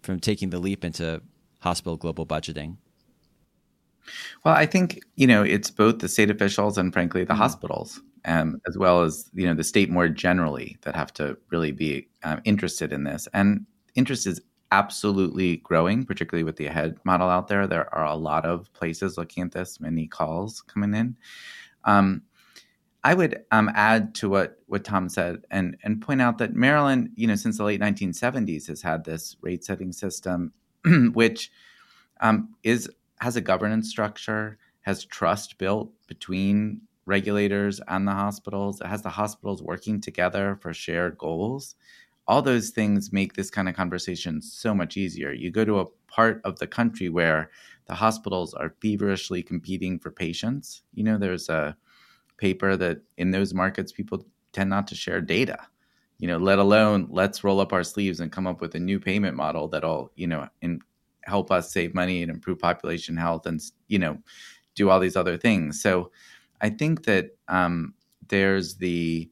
from 0.01 0.19
taking 0.19 0.49
the 0.49 0.59
leap 0.59 0.83
into 0.83 1.21
hospital 1.61 1.95
global 1.95 2.25
budgeting? 2.25 2.75
Well, 4.43 4.53
I 4.53 4.65
think 4.65 4.99
you 5.15 5.25
know 5.25 5.41
it's 5.41 5.71
both 5.71 5.99
the 5.99 6.09
state 6.09 6.29
officials 6.29 6.77
and, 6.77 6.91
frankly, 6.91 7.23
the 7.23 7.31
mm-hmm. 7.31 7.41
hospitals, 7.41 8.01
um, 8.25 8.59
as 8.67 8.77
well 8.77 9.03
as 9.03 9.29
you 9.33 9.47
know 9.47 9.53
the 9.53 9.63
state 9.63 9.89
more 9.89 10.09
generally 10.09 10.77
that 10.81 10.95
have 10.95 11.13
to 11.13 11.37
really 11.49 11.71
be 11.71 12.09
um, 12.23 12.41
interested 12.43 12.91
in 12.91 13.05
this. 13.05 13.27
And 13.33 13.65
interest 13.95 14.27
is 14.27 14.41
absolutely 14.73 15.57
growing, 15.57 16.03
particularly 16.03 16.43
with 16.43 16.55
the 16.55 16.65
AHEAD 16.65 16.97
model 17.03 17.29
out 17.29 17.47
there. 17.47 17.67
There 17.67 17.93
are 17.93 18.05
a 18.05 18.15
lot 18.15 18.43
of 18.43 18.73
places 18.73 19.19
looking 19.19 19.43
at 19.43 19.51
this, 19.51 19.79
many 19.79 20.07
calls 20.07 20.61
coming 20.63 20.95
in. 20.95 21.15
Um, 21.83 22.23
I 23.03 23.13
would 23.13 23.43
um, 23.51 23.69
add 23.75 24.15
to 24.15 24.29
what 24.29 24.57
what 24.65 24.83
Tom 24.83 25.09
said 25.09 25.45
and 25.51 25.77
and 25.83 26.01
point 26.01 26.21
out 26.21 26.39
that 26.39 26.55
Maryland, 26.55 27.11
you 27.15 27.27
know, 27.27 27.35
since 27.35 27.57
the 27.57 27.65
late 27.65 27.81
1970s, 27.81 28.67
has 28.67 28.81
had 28.81 29.03
this 29.03 29.35
rate 29.41 29.63
setting 29.63 29.91
system, 29.91 30.53
which 31.13 31.51
um, 32.21 32.55
is 32.63 32.89
has 33.19 33.35
a 33.35 33.41
governance 33.41 33.89
structure, 33.89 34.57
has 34.81 35.05
trust 35.05 35.59
built 35.59 35.91
between 36.07 36.81
regulators 37.05 37.79
and 37.89 38.07
the 38.07 38.13
hospitals. 38.13 38.81
It 38.81 38.87
has 38.87 39.03
the 39.03 39.09
hospitals 39.09 39.61
working 39.61 40.01
together 40.01 40.57
for 40.61 40.73
shared 40.73 41.17
goals. 41.19 41.75
All 42.27 42.41
those 42.41 42.69
things 42.69 43.11
make 43.11 43.33
this 43.33 43.49
kind 43.49 43.67
of 43.67 43.75
conversation 43.75 44.41
so 44.41 44.73
much 44.73 44.97
easier. 44.97 45.31
You 45.31 45.51
go 45.51 45.65
to 45.65 45.79
a 45.79 45.85
part 46.07 46.41
of 46.45 46.59
the 46.59 46.67
country 46.67 47.09
where 47.09 47.51
the 47.87 47.95
hospitals 47.95 48.53
are 48.53 48.75
feverishly 48.81 49.43
competing 49.43 49.99
for 49.99 50.11
patients. 50.11 50.83
You 50.93 51.03
know, 51.03 51.17
there's 51.17 51.49
a 51.49 51.75
paper 52.37 52.75
that 52.77 52.99
in 53.17 53.31
those 53.31 53.53
markets 53.53 53.91
people 53.91 54.25
tend 54.51 54.69
not 54.69 54.87
to 54.87 54.95
share 54.95 55.21
data 55.21 55.67
you 56.19 56.27
know 56.27 56.37
let 56.37 56.59
alone 56.59 57.07
let's 57.09 57.43
roll 57.43 57.59
up 57.59 57.73
our 57.73 57.83
sleeves 57.83 58.19
and 58.19 58.31
come 58.31 58.47
up 58.47 58.61
with 58.61 58.75
a 58.75 58.79
new 58.79 58.99
payment 58.99 59.35
model 59.35 59.67
that'll 59.67 60.11
you 60.15 60.27
know 60.27 60.47
in, 60.61 60.79
help 61.23 61.51
us 61.51 61.71
save 61.71 61.93
money 61.93 62.21
and 62.21 62.31
improve 62.31 62.59
population 62.59 63.17
health 63.17 63.45
and 63.45 63.61
you 63.87 63.99
know 63.99 64.17
do 64.75 64.89
all 64.89 64.99
these 64.99 65.15
other 65.15 65.37
things 65.37 65.81
so 65.81 66.11
i 66.61 66.69
think 66.69 67.03
that 67.03 67.31
um, 67.47 67.93
there's 68.29 68.75
the 68.75 69.29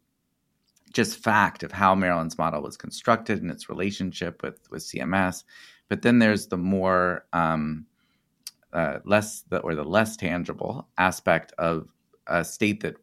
just 0.94 1.18
fact 1.18 1.64
of 1.64 1.72
how 1.72 1.96
maryland's 1.96 2.38
model 2.38 2.62
was 2.62 2.78
constructed 2.78 3.42
and 3.42 3.52
its 3.52 3.70
relationship 3.70 4.42
with 4.44 4.60
with 4.70 4.84
cms 4.84 5.44
but 5.90 6.02
then 6.04 6.20
there's 6.20 6.48
the 6.48 6.58
more 6.58 7.26
um, 7.34 7.86
uh, 8.72 9.00
less 9.04 9.42
the, 9.50 9.60
or 9.60 9.76
the 9.76 9.84
less 9.84 10.16
tangible 10.16 10.88
aspect 10.98 11.52
of 11.58 11.90
a 12.28 12.46
state 12.46 12.82
that 12.82 12.96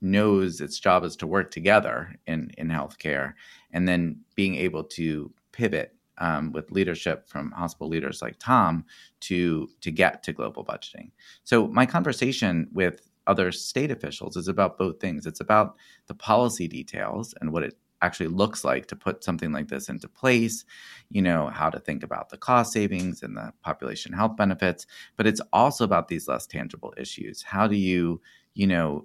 knows 0.00 0.60
its 0.60 0.78
job 0.78 1.04
is 1.04 1.16
to 1.16 1.26
work 1.26 1.50
together 1.50 2.14
in 2.26 2.50
in 2.58 2.68
healthcare, 2.68 3.32
and 3.72 3.88
then 3.88 4.20
being 4.34 4.54
able 4.54 4.84
to 4.84 5.32
pivot 5.52 5.94
um, 6.18 6.52
with 6.52 6.70
leadership 6.70 7.28
from 7.28 7.50
hospital 7.50 7.88
leaders 7.88 8.22
like 8.22 8.36
Tom 8.38 8.84
to 9.20 9.68
to 9.80 9.90
get 9.90 10.22
to 10.22 10.32
global 10.32 10.64
budgeting. 10.64 11.10
So 11.44 11.66
my 11.66 11.86
conversation 11.86 12.68
with 12.72 13.10
other 13.26 13.52
state 13.52 13.90
officials 13.90 14.36
is 14.36 14.48
about 14.48 14.78
both 14.78 15.00
things. 15.00 15.26
It's 15.26 15.40
about 15.40 15.76
the 16.06 16.14
policy 16.14 16.68
details 16.68 17.34
and 17.40 17.52
what 17.52 17.62
it 17.62 17.76
actually 18.02 18.28
looks 18.28 18.64
like 18.64 18.86
to 18.86 18.96
put 18.96 19.24
something 19.24 19.52
like 19.52 19.68
this 19.68 19.88
into 19.88 20.08
place, 20.08 20.64
you 21.10 21.22
know, 21.22 21.48
how 21.48 21.70
to 21.70 21.80
think 21.80 22.02
about 22.02 22.28
the 22.28 22.36
cost 22.36 22.72
savings 22.72 23.22
and 23.22 23.36
the 23.36 23.52
population 23.62 24.12
health 24.12 24.36
benefits, 24.36 24.86
but 25.16 25.26
it's 25.26 25.40
also 25.52 25.84
about 25.84 26.08
these 26.08 26.28
less 26.28 26.46
tangible 26.46 26.92
issues. 26.98 27.42
How 27.42 27.66
do 27.66 27.76
you 27.76 28.20
you 28.56 28.66
know, 28.66 29.04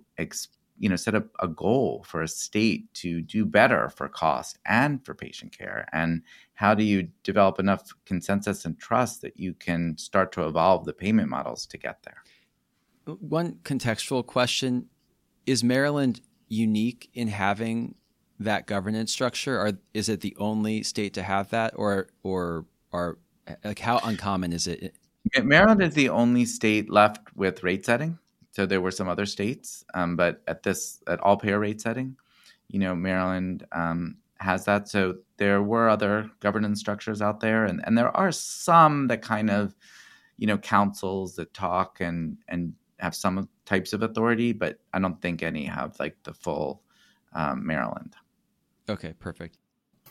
you 0.80 0.90
know, 0.90 0.96
set 0.96 1.14
up 1.14 1.28
a 1.40 1.48
goal 1.48 2.04
for 2.08 2.22
a 2.22 2.28
state 2.28 2.92
to 2.96 3.22
do 3.22 3.46
better 3.46 3.90
for 3.90 4.08
cost 4.08 4.58
and 4.66 5.06
for 5.06 5.14
patient 5.14 5.56
care? 5.56 5.88
And 5.92 6.24
how 6.54 6.74
do 6.74 6.84
you 6.84 7.10
develop 7.24 7.60
enough 7.60 7.94
consensus 8.06 8.66
and 8.66 8.80
trust 8.80 9.22
that 9.22 9.38
you 9.38 9.54
can 9.54 9.98
start 9.98 10.32
to 10.34 10.48
evolve 10.48 10.86
the 10.86 10.94
payment 10.94 11.30
models 11.30 11.66
to 11.68 11.78
get 11.78 12.02
there? 12.04 12.24
One 13.06 13.60
contextual 13.64 14.26
question 14.26 14.88
is 15.46 15.64
Maryland 15.64 16.22
unique 16.48 17.10
in 17.14 17.28
having 17.30 17.96
that 18.40 18.68
governance 18.68 19.12
structure? 19.12 19.60
Or 19.60 19.74
is 19.94 20.10
it 20.10 20.22
the 20.22 20.36
only 20.38 20.84
state 20.84 21.14
to 21.16 21.24
have 21.24 21.50
that, 21.50 21.74
or 21.76 22.08
or 22.24 22.66
or 22.92 23.18
like 23.64 23.80
how 23.80 24.00
uncommon 24.04 24.54
is 24.54 24.68
it? 24.68 24.96
Maryland 25.44 25.82
is 25.82 25.94
the 25.94 26.10
only 26.10 26.46
state 26.46 26.90
left 26.90 27.20
with 27.36 27.64
rate 27.64 27.86
setting. 27.86 28.18
So 28.52 28.66
there 28.66 28.82
were 28.82 28.92
some 28.92 29.08
other 29.08 29.26
states, 29.26 29.86
um, 29.94 30.16
but 30.16 30.42
at 30.48 30.64
this 30.64 31.02
at 31.08 31.20
all 31.22 31.38
payer 31.38 31.60
rate 31.60 31.80
setting, 31.80 32.18
you 32.68 32.80
know, 32.80 32.94
Maryland 32.94 33.66
um, 33.72 34.18
has 34.40 34.66
that. 34.66 34.90
So 34.90 35.16
there 35.38 35.62
were 35.62 35.88
other 35.88 36.30
governance 36.40 36.80
structures 36.80 37.22
out 37.22 37.40
there, 37.40 37.66
and 37.66 37.82
and 37.86 37.98
there 37.98 38.16
are 38.16 38.32
some 38.32 39.08
that 39.08 39.22
kind 39.22 39.50
of, 39.50 39.74
you 40.38 40.48
know, 40.48 40.58
councils 40.58 41.36
that 41.36 41.54
talk 41.54 42.02
and 42.02 42.38
and 42.48 42.74
have 43.02 43.16
some 43.16 43.50
types 43.66 43.94
of 43.94 44.04
authority, 44.04 44.54
but 44.54 44.80
I 44.94 45.00
don't 45.00 45.22
think 45.22 45.44
any 45.44 45.66
have 45.66 46.00
like 46.00 46.16
the 46.24 46.34
full 46.34 46.84
um, 47.34 47.66
Maryland. 47.66 48.16
Okay, 48.90 49.14
perfect. 49.20 49.58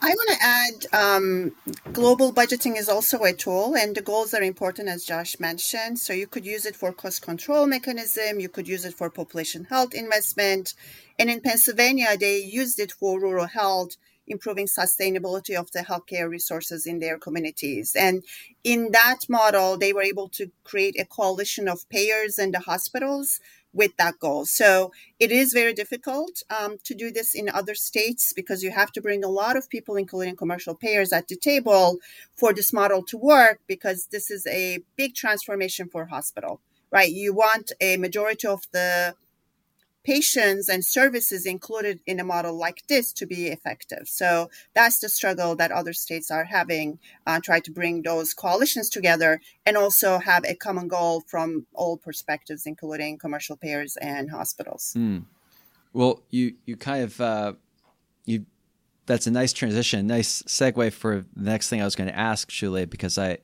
I 0.02 0.08
want 0.08 0.30
to 0.30 0.46
add 0.46 1.16
um, 1.16 1.52
global 1.92 2.32
budgeting 2.32 2.78
is 2.78 2.88
also 2.88 3.22
a 3.24 3.34
tool, 3.34 3.76
and 3.76 3.94
the 3.94 4.00
goals 4.00 4.32
are 4.32 4.42
important, 4.42 4.88
as 4.88 5.04
Josh 5.04 5.38
mentioned. 5.38 5.98
So 5.98 6.14
you 6.14 6.26
could 6.26 6.46
use 6.46 6.64
it 6.64 6.74
for 6.74 6.90
cost 6.90 7.20
control 7.20 7.66
mechanism, 7.66 8.40
you 8.40 8.48
could 8.48 8.66
use 8.66 8.86
it 8.86 8.94
for 8.94 9.10
population 9.10 9.64
health 9.64 9.92
investment, 9.92 10.72
and 11.18 11.28
in 11.28 11.42
Pennsylvania 11.42 12.16
they 12.18 12.38
used 12.38 12.80
it 12.80 12.92
for 12.92 13.20
rural 13.20 13.46
health, 13.46 13.96
improving 14.30 14.66
sustainability 14.66 15.54
of 15.54 15.70
the 15.72 15.80
healthcare 15.80 16.28
resources 16.28 16.86
in 16.86 17.00
their 17.00 17.18
communities. 17.18 17.94
And 17.94 18.22
in 18.64 18.92
that 18.92 19.28
model, 19.28 19.76
they 19.76 19.92
were 19.92 20.02
able 20.02 20.28
to 20.30 20.50
create 20.64 20.98
a 20.98 21.04
coalition 21.04 21.68
of 21.68 21.88
payers 21.90 22.38
and 22.38 22.54
the 22.54 22.60
hospitals 22.60 23.40
with 23.72 23.96
that 23.96 24.18
goal. 24.18 24.44
So 24.46 24.92
it 25.18 25.30
is 25.30 25.52
very 25.52 25.72
difficult 25.72 26.42
um, 26.50 26.78
to 26.84 26.94
do 26.94 27.10
this 27.10 27.34
in 27.34 27.48
other 27.48 27.74
states 27.74 28.32
because 28.32 28.62
you 28.62 28.70
have 28.70 28.92
to 28.92 29.00
bring 29.00 29.22
a 29.22 29.28
lot 29.28 29.56
of 29.56 29.68
people, 29.68 29.96
including 29.96 30.36
commercial 30.36 30.74
payers, 30.74 31.12
at 31.12 31.28
the 31.28 31.36
table 31.36 31.98
for 32.34 32.52
this 32.52 32.72
model 32.72 33.02
to 33.04 33.16
work 33.16 33.60
because 33.66 34.06
this 34.10 34.30
is 34.30 34.46
a 34.46 34.80
big 34.96 35.14
transformation 35.14 35.88
for 35.88 36.06
hospital, 36.06 36.60
right? 36.90 37.10
You 37.10 37.32
want 37.32 37.72
a 37.80 37.96
majority 37.96 38.48
of 38.48 38.62
the 38.72 39.14
patients 40.04 40.68
and 40.68 40.84
services 40.84 41.46
included 41.46 42.00
in 42.06 42.20
a 42.20 42.24
model 42.24 42.56
like 42.56 42.86
this 42.88 43.12
to 43.12 43.26
be 43.26 43.48
effective. 43.48 44.08
So 44.08 44.50
that's 44.74 44.98
the 44.98 45.08
struggle 45.08 45.54
that 45.56 45.70
other 45.70 45.92
states 45.92 46.30
are 46.30 46.44
having, 46.44 46.98
uh, 47.26 47.40
try 47.42 47.60
to 47.60 47.70
bring 47.70 48.02
those 48.02 48.32
coalitions 48.32 48.88
together 48.88 49.40
and 49.66 49.76
also 49.76 50.18
have 50.18 50.44
a 50.44 50.54
common 50.54 50.88
goal 50.88 51.22
from 51.26 51.66
all 51.74 51.96
perspectives, 51.96 52.66
including 52.66 53.18
commercial 53.18 53.56
payers 53.56 53.96
and 53.96 54.30
hospitals. 54.30 54.94
Mm. 54.96 55.24
Well, 55.92 56.22
you, 56.30 56.54
you 56.64 56.76
kind 56.76 57.04
of, 57.04 57.20
uh, 57.20 57.52
you, 58.24 58.46
that's 59.06 59.26
a 59.26 59.30
nice 59.30 59.52
transition, 59.52 60.06
nice 60.06 60.42
segue 60.44 60.92
for 60.92 61.24
the 61.34 61.50
next 61.50 61.68
thing 61.68 61.82
I 61.82 61.84
was 61.84 61.96
going 61.96 62.08
to 62.08 62.16
ask, 62.16 62.50
Sule, 62.50 62.88
because 62.88 63.18
I, 63.18 63.38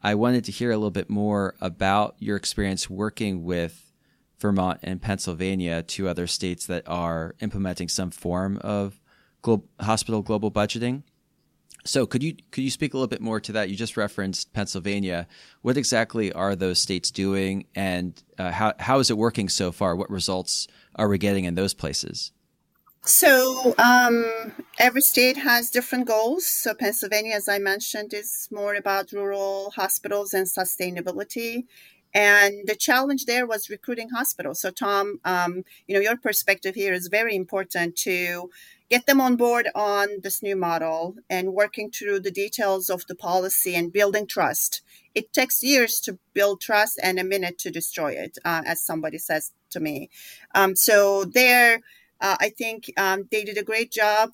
I 0.00 0.16
wanted 0.16 0.44
to 0.46 0.52
hear 0.52 0.72
a 0.72 0.76
little 0.76 0.90
bit 0.90 1.08
more 1.08 1.54
about 1.60 2.16
your 2.18 2.36
experience 2.36 2.90
working 2.90 3.44
with 3.44 3.91
Vermont 4.42 4.80
and 4.82 5.00
Pennsylvania, 5.00 5.82
two 5.82 6.08
other 6.08 6.26
states 6.26 6.66
that 6.66 6.86
are 6.86 7.34
implementing 7.40 7.88
some 7.88 8.10
form 8.10 8.58
of 8.58 9.00
hospital 9.80 10.22
global 10.22 10.50
budgeting. 10.50 11.04
So 11.84 12.06
could 12.06 12.22
you 12.22 12.36
could 12.50 12.62
you 12.62 12.70
speak 12.70 12.94
a 12.94 12.96
little 12.96 13.08
bit 13.08 13.20
more 13.20 13.40
to 13.40 13.52
that? 13.52 13.68
You 13.68 13.76
just 13.76 13.96
referenced 13.96 14.52
Pennsylvania. 14.52 15.26
What 15.62 15.76
exactly 15.76 16.32
are 16.32 16.54
those 16.54 16.80
states 16.80 17.10
doing, 17.10 17.66
and 17.74 18.22
uh, 18.38 18.52
how 18.52 18.74
how 18.78 18.98
is 19.00 19.10
it 19.10 19.16
working 19.16 19.48
so 19.48 19.72
far? 19.72 19.96
What 19.96 20.10
results 20.10 20.68
are 20.94 21.08
we 21.08 21.18
getting 21.18 21.44
in 21.44 21.56
those 21.56 21.74
places? 21.74 22.32
So 23.04 23.74
um, 23.78 24.52
every 24.78 25.00
state 25.00 25.36
has 25.36 25.70
different 25.70 26.06
goals. 26.06 26.46
So 26.46 26.72
Pennsylvania, 26.72 27.34
as 27.34 27.48
I 27.48 27.58
mentioned, 27.58 28.14
is 28.14 28.48
more 28.52 28.76
about 28.76 29.10
rural 29.10 29.72
hospitals 29.74 30.32
and 30.32 30.46
sustainability 30.46 31.64
And 32.14 32.66
the 32.66 32.76
challenge 32.76 33.24
there 33.24 33.46
was 33.46 33.70
recruiting 33.70 34.10
hospitals. 34.10 34.60
So, 34.60 34.70
Tom, 34.70 35.20
um, 35.24 35.64
you 35.86 35.94
know, 35.94 36.00
your 36.00 36.16
perspective 36.16 36.74
here 36.74 36.92
is 36.92 37.08
very 37.08 37.34
important 37.34 37.96
to 37.98 38.50
get 38.90 39.06
them 39.06 39.20
on 39.20 39.36
board 39.36 39.68
on 39.74 40.08
this 40.22 40.42
new 40.42 40.54
model 40.54 41.14
and 41.30 41.54
working 41.54 41.90
through 41.90 42.20
the 42.20 42.30
details 42.30 42.90
of 42.90 43.06
the 43.06 43.14
policy 43.14 43.74
and 43.74 43.92
building 43.92 44.26
trust. 44.26 44.82
It 45.14 45.32
takes 45.32 45.62
years 45.62 46.00
to 46.00 46.18
build 46.34 46.60
trust 46.60 47.00
and 47.02 47.18
a 47.18 47.24
minute 47.24 47.58
to 47.60 47.70
destroy 47.70 48.12
it, 48.12 48.36
uh, 48.44 48.62
as 48.66 48.82
somebody 48.82 49.16
says 49.16 49.52
to 49.70 49.80
me. 49.80 50.10
Um, 50.54 50.76
so, 50.76 51.24
there, 51.24 51.80
uh, 52.20 52.36
I 52.38 52.50
think 52.50 52.92
um, 52.98 53.28
they 53.30 53.44
did 53.44 53.56
a 53.56 53.64
great 53.64 53.90
job 53.90 54.32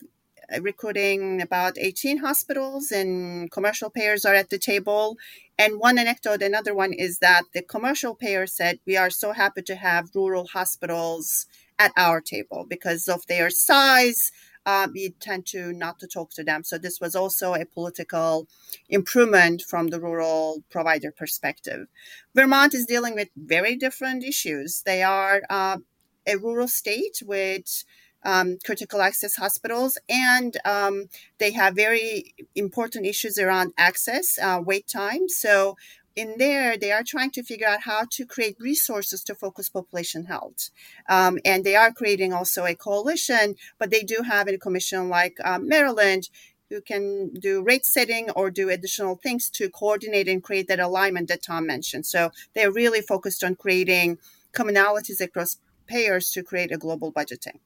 recruiting 0.61 1.43
about 1.43 1.77
18 1.79 2.19
hospitals 2.19 2.91
and 2.91 3.51
commercial 3.51 3.91
payers 3.91 4.25
are 4.25 4.35
at 4.35 4.51
the 4.51 4.59
table. 4.59 5.17
And 5.59 5.79
one 5.79 5.99
anecdote, 5.99 6.43
another 6.43 6.75
one 6.75 6.93
is 6.93 7.19
that 7.19 7.43
the 7.53 7.63
commercial 7.63 8.15
payer 8.15 8.47
said, 8.47 8.79
We 8.87 8.97
are 8.97 9.11
so 9.11 9.33
happy 9.33 9.63
to 9.63 9.75
have 9.75 10.15
rural 10.15 10.47
hospitals 10.47 11.47
at 11.79 11.93
our 11.97 12.21
table 12.21 12.67
because 12.69 13.09
of 13.09 13.27
their 13.27 13.51
size. 13.51 14.33
Uh, 14.67 14.89
we 14.93 15.11
tend 15.21 15.47
to 15.47 15.73
not 15.73 15.99
to 15.99 16.07
talk 16.07 16.31
to 16.31 16.45
them. 16.45 16.63
So 16.63 16.77
this 16.77 17.01
was 17.01 17.15
also 17.15 17.55
a 17.55 17.65
political 17.65 18.49
improvement 18.89 19.63
from 19.63 19.89
the 19.89 20.01
rural 20.01 20.63
provider 20.71 21.11
perspective. 21.11 21.87
Vermont 22.35 22.75
is 22.75 22.85
dealing 22.85 23.15
with 23.15 23.29
very 23.37 23.77
different 23.77 24.25
issues. 24.25 24.83
They 24.85 25.03
are 25.03 25.43
uh, 25.49 25.79
a 26.27 26.37
rural 26.37 26.69
state 26.69 27.23
with 27.25 27.85
um, 28.25 28.59
critical 28.65 29.01
access 29.01 29.37
hospitals, 29.37 29.99
and 30.09 30.57
um, 30.65 31.07
they 31.39 31.53
have 31.53 31.75
very 31.75 32.35
important 32.55 33.07
issues 33.07 33.39
around 33.39 33.73
access, 33.79 34.39
uh, 34.39 34.61
wait 34.65 34.87
time. 34.87 35.29
So 35.29 35.77
in 36.19 36.35
there, 36.39 36.77
they 36.77 36.91
are 36.91 37.05
trying 37.05 37.31
to 37.31 37.45
figure 37.45 37.69
out 37.69 37.83
how 37.83 38.05
to 38.11 38.27
create 38.27 38.57
resources 38.59 39.23
to 39.23 39.37
focus 39.37 39.69
population 39.69 40.25
health. 40.25 40.71
Um, 41.09 41.39
and 41.45 41.63
they 41.63 41.77
are 41.77 41.93
creating 41.93 42.33
also 42.33 42.65
a 42.65 42.75
coalition, 42.75 43.55
but 43.79 43.91
they 43.91 44.03
do 44.03 44.23
have 44.27 44.49
a 44.49 44.59
commission 44.59 45.09
like 45.09 45.37
um, 45.45 45.69
Maryland 45.69 46.29
who 46.71 46.81
can 46.81 47.33
do 47.35 47.63
rate 47.63 47.87
setting 47.87 48.31
or 48.31 48.51
do 48.51 48.69
additional 48.69 49.15
things 49.15 49.49
to 49.51 49.71
coordinate 49.71 50.29
and 50.29 50.43
create 50.43 50.67
that 50.69 50.81
alignment 50.81 51.29
that 51.29 51.43
Tom 51.43 51.67
mentioned. 51.67 52.05
So 52.05 52.31
they're 52.55 52.73
really 52.73 53.01
focused 53.01 53.45
on 53.45 53.55
creating 53.55 54.19
commonalities 54.53 55.21
across 55.21 55.59
payers 55.87 56.31
to 56.33 56.43
create 56.43 56.73
a 56.73 56.79
global 56.79 57.13
budgeting. 57.13 57.61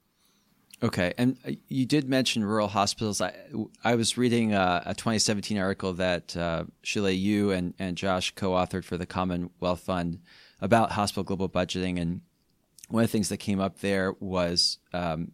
Okay, 0.82 1.14
and 1.16 1.38
uh, 1.46 1.52
you 1.68 1.86
did 1.86 2.08
mention 2.08 2.44
rural 2.44 2.66
hospitals. 2.66 3.20
I, 3.20 3.34
I 3.84 3.94
was 3.94 4.18
reading 4.18 4.52
a, 4.52 4.82
a 4.86 4.94
2017 4.94 5.56
article 5.56 5.92
that 5.94 6.36
uh, 6.36 6.64
Sule, 6.82 7.56
and, 7.56 7.74
and 7.78 7.96
Josh 7.96 8.34
co-authored 8.34 8.84
for 8.84 8.96
the 8.96 9.06
Commonwealth 9.06 9.80
Fund 9.80 10.18
about 10.60 10.92
hospital 10.92 11.22
global 11.22 11.48
budgeting, 11.48 12.00
and 12.00 12.22
one 12.88 13.04
of 13.04 13.08
the 13.08 13.12
things 13.12 13.28
that 13.28 13.36
came 13.36 13.60
up 13.60 13.78
there 13.78 14.14
was 14.18 14.78
um, 14.92 15.30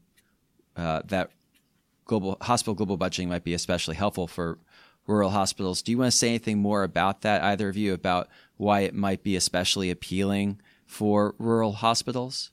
uh, 0.76 1.00
that 1.06 1.30
global 2.04 2.36
hospital 2.42 2.74
global 2.74 2.98
budgeting 2.98 3.28
might 3.28 3.44
be 3.44 3.54
especially 3.54 3.96
helpful 3.96 4.26
for 4.26 4.58
rural 5.06 5.30
hospitals. 5.30 5.80
Do 5.80 5.92
you 5.92 5.98
want 5.98 6.12
to 6.12 6.16
say 6.16 6.28
anything 6.28 6.58
more 6.58 6.82
about 6.82 7.22
that, 7.22 7.42
either 7.42 7.70
of 7.70 7.76
you, 7.76 7.94
about 7.94 8.28
why 8.58 8.80
it 8.80 8.94
might 8.94 9.22
be 9.22 9.34
especially 9.34 9.90
appealing 9.90 10.60
for 10.84 11.34
rural 11.38 11.72
hospitals? 11.72 12.50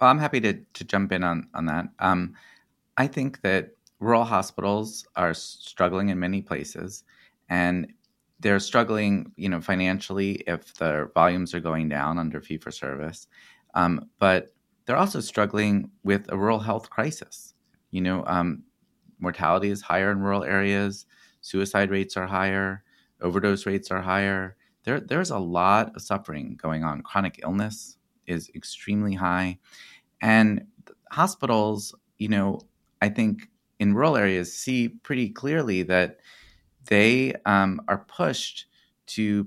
Well, 0.00 0.10
I'm 0.10 0.18
happy 0.18 0.40
to, 0.40 0.54
to 0.54 0.84
jump 0.84 1.12
in 1.12 1.22
on, 1.24 1.48
on 1.54 1.66
that. 1.66 1.86
Um, 1.98 2.34
I 2.96 3.06
think 3.06 3.42
that 3.42 3.70
rural 4.00 4.24
hospitals 4.24 5.06
are 5.16 5.34
struggling 5.34 6.08
in 6.10 6.18
many 6.18 6.42
places, 6.42 7.04
and 7.48 7.92
they're 8.40 8.60
struggling, 8.60 9.32
you 9.36 9.48
know, 9.48 9.60
financially 9.60 10.34
if 10.46 10.74
their 10.74 11.10
volumes 11.14 11.54
are 11.54 11.60
going 11.60 11.88
down 11.88 12.18
under 12.18 12.40
fee 12.40 12.58
for 12.58 12.70
service. 12.70 13.26
Um, 13.74 14.08
but 14.18 14.54
they're 14.86 14.96
also 14.96 15.20
struggling 15.20 15.90
with 16.04 16.30
a 16.32 16.38
rural 16.38 16.60
health 16.60 16.90
crisis. 16.90 17.54
You 17.90 18.02
know, 18.02 18.24
um, 18.26 18.64
mortality 19.20 19.70
is 19.70 19.82
higher 19.82 20.10
in 20.12 20.20
rural 20.20 20.44
areas, 20.44 21.06
suicide 21.42 21.90
rates 21.90 22.16
are 22.16 22.26
higher, 22.26 22.84
overdose 23.20 23.66
rates 23.66 23.90
are 23.90 24.02
higher. 24.02 24.56
There, 24.84 25.00
there's 25.00 25.30
a 25.30 25.38
lot 25.38 25.94
of 25.96 26.02
suffering 26.02 26.58
going 26.60 26.84
on. 26.84 27.02
Chronic 27.02 27.40
illness 27.42 27.98
is 28.30 28.50
extremely 28.54 29.14
high. 29.14 29.58
And 30.22 30.66
hospitals, 31.10 31.94
you 32.18 32.28
know, 32.28 32.60
I 33.02 33.08
think 33.08 33.48
in 33.78 33.94
rural 33.94 34.16
areas 34.16 34.52
see 34.52 34.88
pretty 34.88 35.30
clearly 35.30 35.82
that 35.84 36.18
they 36.86 37.34
um, 37.46 37.80
are 37.88 38.04
pushed 38.06 38.66
to, 39.06 39.46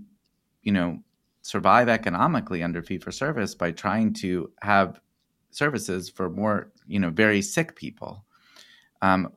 you 0.63 0.71
know, 0.71 0.99
survive 1.41 1.89
economically 1.89 2.63
under 2.63 2.81
fee 2.81 2.97
for 2.97 3.11
service 3.11 3.53
by 3.53 3.71
trying 3.71 4.13
to 4.13 4.51
have 4.61 4.99
services 5.51 6.09
for 6.09 6.29
more, 6.29 6.71
you 6.87 6.99
know, 6.99 7.09
very 7.09 7.41
sick 7.41 7.75
people. 7.75 8.25
Um, 9.01 9.31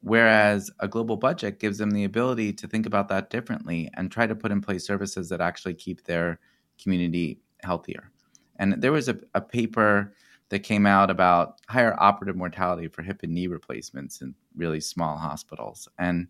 whereas 0.00 0.70
a 0.80 0.86
global 0.86 1.16
budget 1.16 1.58
gives 1.58 1.78
them 1.78 1.90
the 1.90 2.04
ability 2.04 2.52
to 2.52 2.68
think 2.68 2.86
about 2.86 3.08
that 3.08 3.30
differently 3.30 3.90
and 3.94 4.10
try 4.10 4.26
to 4.26 4.34
put 4.34 4.52
in 4.52 4.60
place 4.60 4.86
services 4.86 5.28
that 5.30 5.40
actually 5.40 5.74
keep 5.74 6.04
their 6.04 6.38
community 6.80 7.40
healthier. 7.64 8.12
And 8.58 8.80
there 8.82 8.92
was 8.92 9.08
a, 9.08 9.18
a 9.34 9.40
paper 9.40 10.14
that 10.48 10.60
came 10.60 10.86
out 10.86 11.10
about 11.10 11.56
higher 11.68 11.96
operative 11.98 12.36
mortality 12.36 12.88
for 12.88 13.02
hip 13.02 13.20
and 13.22 13.34
knee 13.34 13.48
replacements 13.48 14.20
in 14.20 14.34
really 14.54 14.80
small 14.80 15.16
hospitals. 15.16 15.88
And 15.98 16.28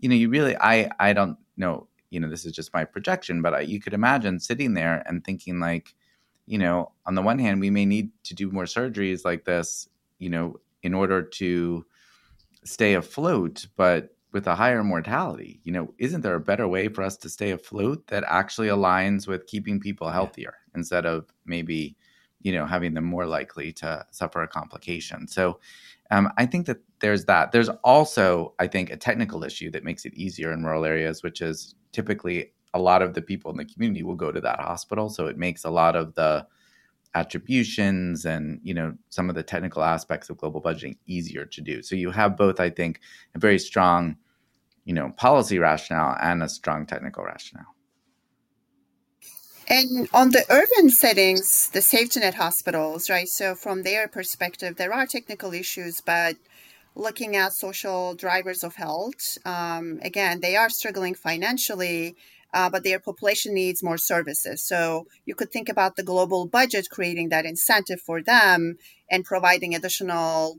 you 0.00 0.08
know, 0.08 0.14
you 0.14 0.28
really, 0.28 0.56
I, 0.56 0.90
I 0.98 1.12
don't 1.12 1.36
know, 1.56 1.86
you 2.10 2.20
know, 2.20 2.28
this 2.28 2.44
is 2.44 2.52
just 2.52 2.74
my 2.74 2.84
projection, 2.84 3.42
but 3.42 3.54
I, 3.54 3.60
you 3.60 3.80
could 3.80 3.94
imagine 3.94 4.40
sitting 4.40 4.74
there 4.74 5.02
and 5.06 5.22
thinking 5.22 5.60
like, 5.60 5.94
you 6.46 6.58
know, 6.58 6.92
on 7.06 7.14
the 7.14 7.22
one 7.22 7.38
hand, 7.38 7.60
we 7.60 7.70
may 7.70 7.84
need 7.84 8.10
to 8.24 8.34
do 8.34 8.50
more 8.50 8.64
surgeries 8.64 9.24
like 9.24 9.44
this, 9.44 9.88
you 10.18 10.30
know, 10.30 10.58
in 10.82 10.94
order 10.94 11.22
to 11.22 11.84
stay 12.64 12.94
afloat, 12.94 13.66
but 13.76 14.16
with 14.32 14.46
a 14.46 14.54
higher 14.54 14.82
mortality, 14.82 15.60
you 15.64 15.72
know, 15.72 15.92
isn't 15.98 16.22
there 16.22 16.34
a 16.34 16.40
better 16.40 16.66
way 16.66 16.88
for 16.88 17.02
us 17.02 17.16
to 17.18 17.28
stay 17.28 17.50
afloat 17.50 18.06
that 18.08 18.24
actually 18.26 18.68
aligns 18.68 19.26
with 19.26 19.46
keeping 19.46 19.78
people 19.78 20.08
healthier 20.08 20.54
instead 20.74 21.06
of 21.06 21.26
maybe 21.44 21.96
you 22.42 22.52
know 22.52 22.66
having 22.66 22.94
them 22.94 23.04
more 23.04 23.26
likely 23.26 23.72
to 23.72 24.04
suffer 24.10 24.42
a 24.42 24.48
complication. 24.48 25.28
So 25.28 25.60
um, 26.10 26.30
i 26.36 26.46
think 26.46 26.66
that 26.66 26.78
there's 27.00 27.24
that. 27.26 27.52
There's 27.52 27.68
also 27.84 28.54
i 28.58 28.66
think 28.66 28.90
a 28.90 28.96
technical 28.96 29.44
issue 29.44 29.70
that 29.70 29.84
makes 29.84 30.04
it 30.04 30.14
easier 30.14 30.52
in 30.52 30.64
rural 30.64 30.84
areas 30.84 31.22
which 31.22 31.40
is 31.40 31.74
typically 31.92 32.52
a 32.74 32.78
lot 32.78 33.02
of 33.02 33.14
the 33.14 33.22
people 33.22 33.50
in 33.50 33.56
the 33.56 33.64
community 33.64 34.02
will 34.02 34.14
go 34.14 34.30
to 34.30 34.40
that 34.40 34.60
hospital. 34.60 35.08
So 35.08 35.26
it 35.26 35.36
makes 35.36 35.64
a 35.64 35.70
lot 35.70 35.96
of 35.96 36.14
the 36.14 36.46
attributions 37.14 38.24
and 38.24 38.60
you 38.62 38.72
know 38.72 38.94
some 39.08 39.28
of 39.28 39.34
the 39.34 39.42
technical 39.42 39.82
aspects 39.82 40.30
of 40.30 40.38
global 40.38 40.62
budgeting 40.62 40.96
easier 41.06 41.44
to 41.44 41.60
do. 41.60 41.82
So 41.82 41.96
you 41.96 42.10
have 42.12 42.36
both 42.36 42.60
i 42.60 42.70
think 42.70 43.00
a 43.34 43.38
very 43.38 43.58
strong 43.58 44.16
you 44.84 44.94
know 44.94 45.10
policy 45.16 45.58
rationale 45.58 46.16
and 46.20 46.42
a 46.42 46.48
strong 46.48 46.86
technical 46.86 47.24
rationale 47.24 47.74
and 49.70 50.08
on 50.12 50.30
the 50.30 50.44
urban 50.50 50.90
settings, 50.90 51.70
the 51.70 51.80
safety 51.80 52.20
net 52.20 52.34
hospitals, 52.34 53.08
right? 53.08 53.28
So 53.28 53.54
from 53.54 53.84
their 53.84 54.08
perspective, 54.08 54.76
there 54.76 54.92
are 54.92 55.06
technical 55.06 55.54
issues, 55.54 56.00
but 56.00 56.36
looking 56.96 57.36
at 57.36 57.52
social 57.52 58.14
drivers 58.14 58.64
of 58.64 58.74
health, 58.74 59.38
um, 59.46 60.00
again, 60.02 60.40
they 60.40 60.56
are 60.56 60.70
struggling 60.70 61.14
financially, 61.14 62.16
uh, 62.52 62.68
but 62.68 62.82
their 62.82 62.98
population 62.98 63.54
needs 63.54 63.82
more 63.82 63.98
services. 63.98 64.60
So 64.62 65.06
you 65.24 65.36
could 65.36 65.52
think 65.52 65.68
about 65.68 65.94
the 65.96 66.02
global 66.02 66.46
budget 66.46 66.88
creating 66.90 67.28
that 67.28 67.46
incentive 67.46 68.00
for 68.00 68.20
them 68.22 68.76
and 69.08 69.24
providing 69.24 69.74
additional 69.74 70.58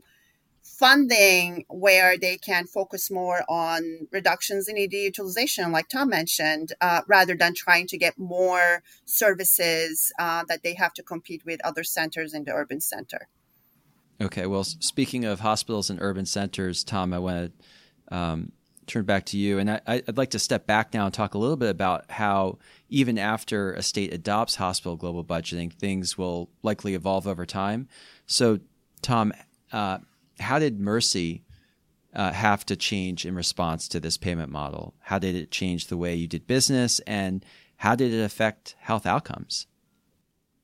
funding 0.62 1.64
where 1.68 2.16
they 2.16 2.36
can 2.36 2.66
focus 2.66 3.10
more 3.10 3.44
on 3.48 4.06
reductions 4.10 4.68
in 4.68 4.78
ED 4.78 4.92
utilization, 4.92 5.72
like 5.72 5.88
Tom 5.88 6.08
mentioned, 6.08 6.72
uh, 6.80 7.02
rather 7.06 7.36
than 7.36 7.54
trying 7.54 7.86
to 7.88 7.98
get 7.98 8.18
more 8.18 8.82
services 9.04 10.12
uh, 10.18 10.44
that 10.48 10.62
they 10.62 10.74
have 10.74 10.94
to 10.94 11.02
compete 11.02 11.44
with 11.44 11.60
other 11.64 11.84
centers 11.84 12.32
in 12.32 12.44
the 12.44 12.52
urban 12.52 12.80
center. 12.80 13.28
Okay, 14.20 14.46
well, 14.46 14.64
speaking 14.64 15.24
of 15.24 15.40
hospitals 15.40 15.90
and 15.90 16.00
urban 16.00 16.26
centers, 16.26 16.84
Tom, 16.84 17.12
I 17.12 17.18
want 17.18 17.52
to 18.08 18.16
um, 18.16 18.52
turn 18.86 19.04
back 19.04 19.24
to 19.26 19.38
you. 19.38 19.58
And 19.58 19.70
I, 19.70 20.02
would 20.06 20.18
like 20.18 20.30
to 20.30 20.38
step 20.38 20.66
back 20.66 20.94
now 20.94 21.06
and 21.06 21.14
talk 21.14 21.34
a 21.34 21.38
little 21.38 21.56
bit 21.56 21.70
about 21.70 22.10
how, 22.10 22.58
even 22.88 23.18
after 23.18 23.72
a 23.72 23.82
state 23.82 24.12
adopts 24.12 24.56
hospital 24.56 24.96
global 24.96 25.24
budgeting, 25.24 25.72
things 25.72 26.18
will 26.18 26.50
likely 26.62 26.94
evolve 26.94 27.26
over 27.26 27.46
time. 27.46 27.88
So, 28.26 28.60
Tom, 29.00 29.32
uh, 29.72 29.98
how 30.42 30.58
did 30.58 30.80
Mercy 30.80 31.44
uh, 32.14 32.32
have 32.32 32.66
to 32.66 32.76
change 32.76 33.24
in 33.24 33.34
response 33.34 33.88
to 33.88 34.00
this 34.00 34.16
payment 34.16 34.50
model? 34.50 34.94
How 35.00 35.18
did 35.18 35.34
it 35.34 35.50
change 35.50 35.86
the 35.86 35.96
way 35.96 36.14
you 36.14 36.28
did 36.28 36.46
business, 36.46 37.00
and 37.00 37.44
how 37.76 37.94
did 37.94 38.12
it 38.12 38.22
affect 38.22 38.76
health 38.78 39.06
outcomes? 39.06 39.66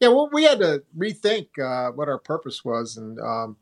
Yeah, 0.01 0.09
well, 0.09 0.29
we 0.33 0.45
had 0.45 0.61
to 0.61 0.85
rethink 0.97 1.49
uh, 1.59 1.93
what 1.93 2.09
our 2.09 2.19
purpose 2.19 2.65
was, 2.65 2.97
and 2.97 3.19
um, 3.19 3.57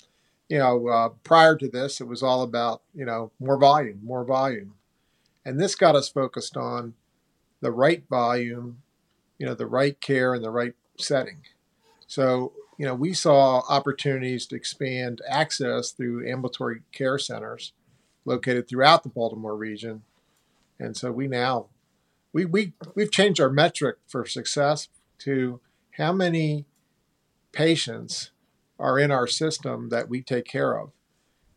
you 0.49 0.59
know, 0.59 0.89
uh, 0.89 1.09
prior 1.23 1.57
to 1.57 1.69
this, 1.69 2.01
it 2.01 2.09
was 2.09 2.23
all 2.23 2.43
about 2.43 2.83
you 2.95 3.05
know 3.05 3.31
more 3.39 3.59
volume, 3.59 4.01
more 4.03 4.25
volume, 4.25 4.75
and 5.45 5.61
this 5.61 5.75
got 5.75 5.97
us 5.97 6.09
focused 6.09 6.57
on 6.57 6.95
the 7.61 7.71
right 7.71 8.05
volume 8.09 8.83
you 9.39 9.47
know, 9.47 9.55
the 9.55 9.67
right 9.67 10.01
care 10.01 10.35
in 10.35 10.43
the 10.43 10.51
right 10.51 10.75
setting. 10.99 11.39
So, 12.07 12.53
you 12.79 12.87
know, 12.87 12.95
we 12.95 13.13
saw 13.13 13.63
opportunities 13.69 14.47
to 14.47 14.57
expand 14.57 15.21
access 15.29 15.91
through 15.91 16.29
ambulatory 16.29 16.83
care 16.93 17.19
centers 17.19 17.73
located 18.25 18.69
throughout 18.69 19.03
the 19.03 19.09
Baltimore 19.09 19.57
region. 19.57 20.03
And 20.79 20.97
so 20.97 21.11
we 21.11 21.27
now 21.27 21.67
we 22.33 22.45
we 22.45 22.73
we've 22.95 23.11
changed 23.11 23.41
our 23.41 23.51
metric 23.51 23.97
for 24.07 24.27
success 24.27 24.89
to 25.21 25.61
how 25.93 26.13
many 26.13 26.67
patients 27.53 28.31
are 28.79 28.99
in 28.99 29.11
our 29.11 29.27
system 29.27 29.89
that 29.89 30.09
we 30.09 30.21
take 30.21 30.45
care 30.45 30.79
of. 30.79 30.91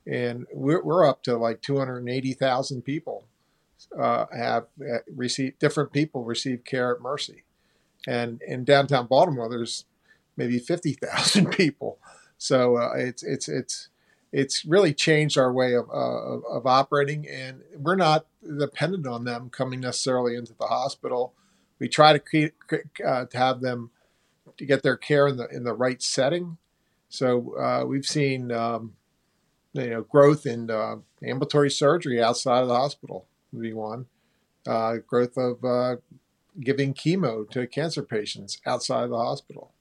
And 0.07 0.47
we're, 0.53 0.81
we're 0.81 1.05
up 1.05 1.21
to 1.23 1.35
like 1.35 1.61
280,000 1.61 2.81
people 2.83 3.25
uh, 3.99 4.25
have 4.35 4.67
uh, 4.81 4.99
received, 5.13 5.59
different 5.59 5.91
people 5.91 6.23
receive 6.23 6.63
care 6.63 6.95
at 6.95 7.01
Mercy. 7.01 7.43
And 8.07 8.41
in 8.47 8.63
downtown 8.63 9.07
Baltimore, 9.07 9.49
there's 9.49 9.85
maybe 10.39 10.57
50,000 10.57 11.51
people. 11.51 11.99
So 12.39 12.77
uh, 12.77 12.93
it's, 12.95 13.21
it's, 13.21 13.47
it's, 13.47 13.89
it's 14.31 14.63
really 14.63 14.93
changed 14.93 15.37
our 15.37 15.51
way 15.51 15.73
of, 15.73 15.89
uh, 15.89 16.39
of 16.47 16.65
operating, 16.65 17.27
and 17.27 17.61
we're 17.75 17.95
not 17.95 18.25
dependent 18.57 19.05
on 19.05 19.25
them 19.25 19.49
coming 19.49 19.81
necessarily 19.81 20.35
into 20.35 20.53
the 20.53 20.67
hospital. 20.67 21.33
We 21.79 21.89
try 21.89 22.13
to 22.13 22.19
create, 22.19 22.53
uh, 23.05 23.25
to 23.25 23.37
have 23.37 23.61
them 23.61 23.89
to 24.57 24.65
get 24.65 24.83
their 24.83 24.97
care 24.97 25.27
in 25.27 25.37
the 25.37 25.47
in 25.47 25.63
the 25.63 25.73
right 25.73 26.01
setting. 26.01 26.57
So 27.09 27.55
uh, 27.57 27.85
we've 27.85 28.05
seen 28.05 28.51
um, 28.51 28.93
you 29.73 29.89
know 29.89 30.03
growth 30.03 30.45
in 30.45 30.69
uh, 30.69 30.97
ambulatory 31.23 31.71
surgery 31.71 32.21
outside 32.21 32.61
of 32.61 32.67
the 32.67 32.75
hospital. 32.75 33.25
Would 33.51 33.63
be 33.63 33.73
one 33.73 34.05
growth 35.07 35.37
of 35.37 36.01
giving 36.59 36.93
chemo 36.93 37.49
to 37.49 37.65
cancer 37.65 38.03
patients 38.03 38.61
outside 38.67 39.05
of 39.05 39.09
the 39.09 39.17
hospital 39.17 39.71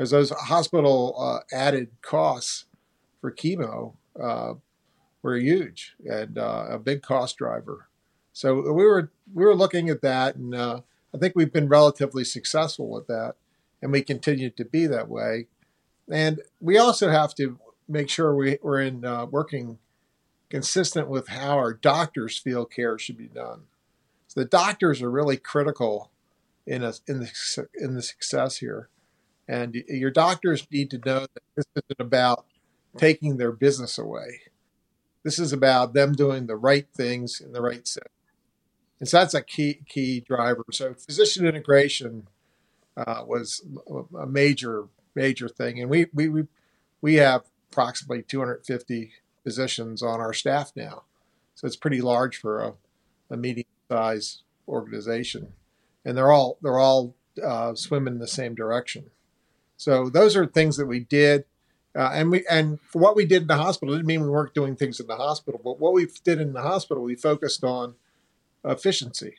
because 0.00 0.12
those 0.12 0.30
hospital 0.30 1.14
uh, 1.20 1.40
added 1.54 1.90
costs 2.00 2.64
for 3.20 3.30
chemo 3.30 3.92
uh, 4.18 4.54
were 5.20 5.36
huge 5.36 5.94
and 6.06 6.38
a 6.38 6.80
big 6.82 7.02
cost 7.02 7.36
driver. 7.36 7.88
So 8.32 8.54
we 8.54 8.82
were 8.86 9.12
we 9.34 9.44
were 9.44 9.54
looking 9.54 9.90
at 9.90 10.00
that, 10.00 10.36
and 10.36 10.56
I 10.56 10.82
think 11.18 11.34
we've 11.36 11.52
been 11.52 11.68
relatively 11.68 12.24
successful 12.24 12.88
with 12.88 13.08
that 13.08 13.34
and 13.82 13.92
we 13.92 14.00
continue 14.00 14.48
to 14.48 14.64
be 14.64 14.86
that 14.86 15.10
way. 15.10 15.48
And 16.10 16.40
we 16.62 16.78
also 16.78 17.10
have 17.10 17.34
to 17.34 17.58
make 17.86 18.08
sure 18.08 18.34
we, 18.34 18.56
we're 18.62 18.80
in 18.80 19.04
uh, 19.04 19.26
working 19.26 19.78
consistent 20.48 21.08
with 21.08 21.28
how 21.28 21.58
our 21.58 21.74
doctors 21.74 22.38
feel 22.38 22.64
care 22.64 22.98
should 22.98 23.18
be 23.18 23.28
done. 23.28 23.64
So 24.28 24.40
the 24.40 24.46
doctors 24.46 25.02
are 25.02 25.10
really 25.10 25.36
critical 25.36 26.10
in 26.66 26.82
a, 26.82 26.94
in 27.06 27.20
the 27.20 27.68
in 27.74 27.94
the 27.94 28.02
success 28.02 28.58
here, 28.58 28.88
and 29.50 29.74
your 29.88 30.12
doctors 30.12 30.64
need 30.70 30.90
to 30.92 30.98
know 30.98 31.20
that 31.20 31.42
this 31.56 31.64
isn't 31.74 32.00
about 32.00 32.46
taking 32.96 33.36
their 33.36 33.50
business 33.50 33.98
away. 33.98 34.42
This 35.24 35.40
is 35.40 35.52
about 35.52 35.92
them 35.92 36.12
doing 36.12 36.46
the 36.46 36.56
right 36.56 36.86
things 36.96 37.40
in 37.40 37.52
the 37.52 37.60
right 37.60 37.86
setting. 37.86 38.12
And 39.00 39.08
so 39.08 39.18
that's 39.18 39.34
a 39.34 39.42
key 39.42 39.80
key 39.88 40.20
driver. 40.20 40.64
So 40.70 40.94
physician 40.94 41.46
integration 41.46 42.28
uh, 42.96 43.24
was 43.26 43.66
a 44.16 44.26
major 44.26 44.86
major 45.16 45.48
thing, 45.48 45.80
and 45.80 45.90
we 45.90 46.06
we 46.14 46.46
we, 47.00 47.14
have 47.16 47.42
approximately 47.72 48.22
250 48.22 49.12
physicians 49.42 50.00
on 50.00 50.20
our 50.20 50.32
staff 50.32 50.70
now, 50.76 51.02
so 51.56 51.66
it's 51.66 51.76
pretty 51.76 52.00
large 52.00 52.36
for 52.36 52.60
a, 52.60 52.74
a 53.30 53.36
medium 53.36 53.66
sized 53.90 54.42
organization, 54.68 55.54
and 56.04 56.16
they're 56.16 56.30
all 56.30 56.58
they're 56.62 56.78
all 56.78 57.16
uh, 57.42 57.74
swimming 57.74 58.14
in 58.14 58.20
the 58.20 58.28
same 58.28 58.54
direction. 58.54 59.10
So 59.80 60.10
those 60.10 60.36
are 60.36 60.44
things 60.44 60.76
that 60.76 60.84
we 60.84 61.00
did. 61.00 61.44
Uh, 61.96 62.10
and 62.12 62.30
we 62.30 62.44
and 62.50 62.78
for 62.82 63.00
what 63.00 63.16
we 63.16 63.24
did 63.24 63.42
in 63.42 63.48
the 63.48 63.56
hospital 63.56 63.94
didn't 63.94 64.06
mean 64.06 64.20
we 64.20 64.28
weren't 64.28 64.52
doing 64.52 64.76
things 64.76 65.00
in 65.00 65.06
the 65.06 65.16
hospital, 65.16 65.58
but 65.64 65.80
what 65.80 65.94
we 65.94 66.06
did 66.22 66.38
in 66.38 66.52
the 66.52 66.60
hospital, 66.60 67.02
we 67.02 67.16
focused 67.16 67.64
on 67.64 67.94
efficiency 68.62 69.36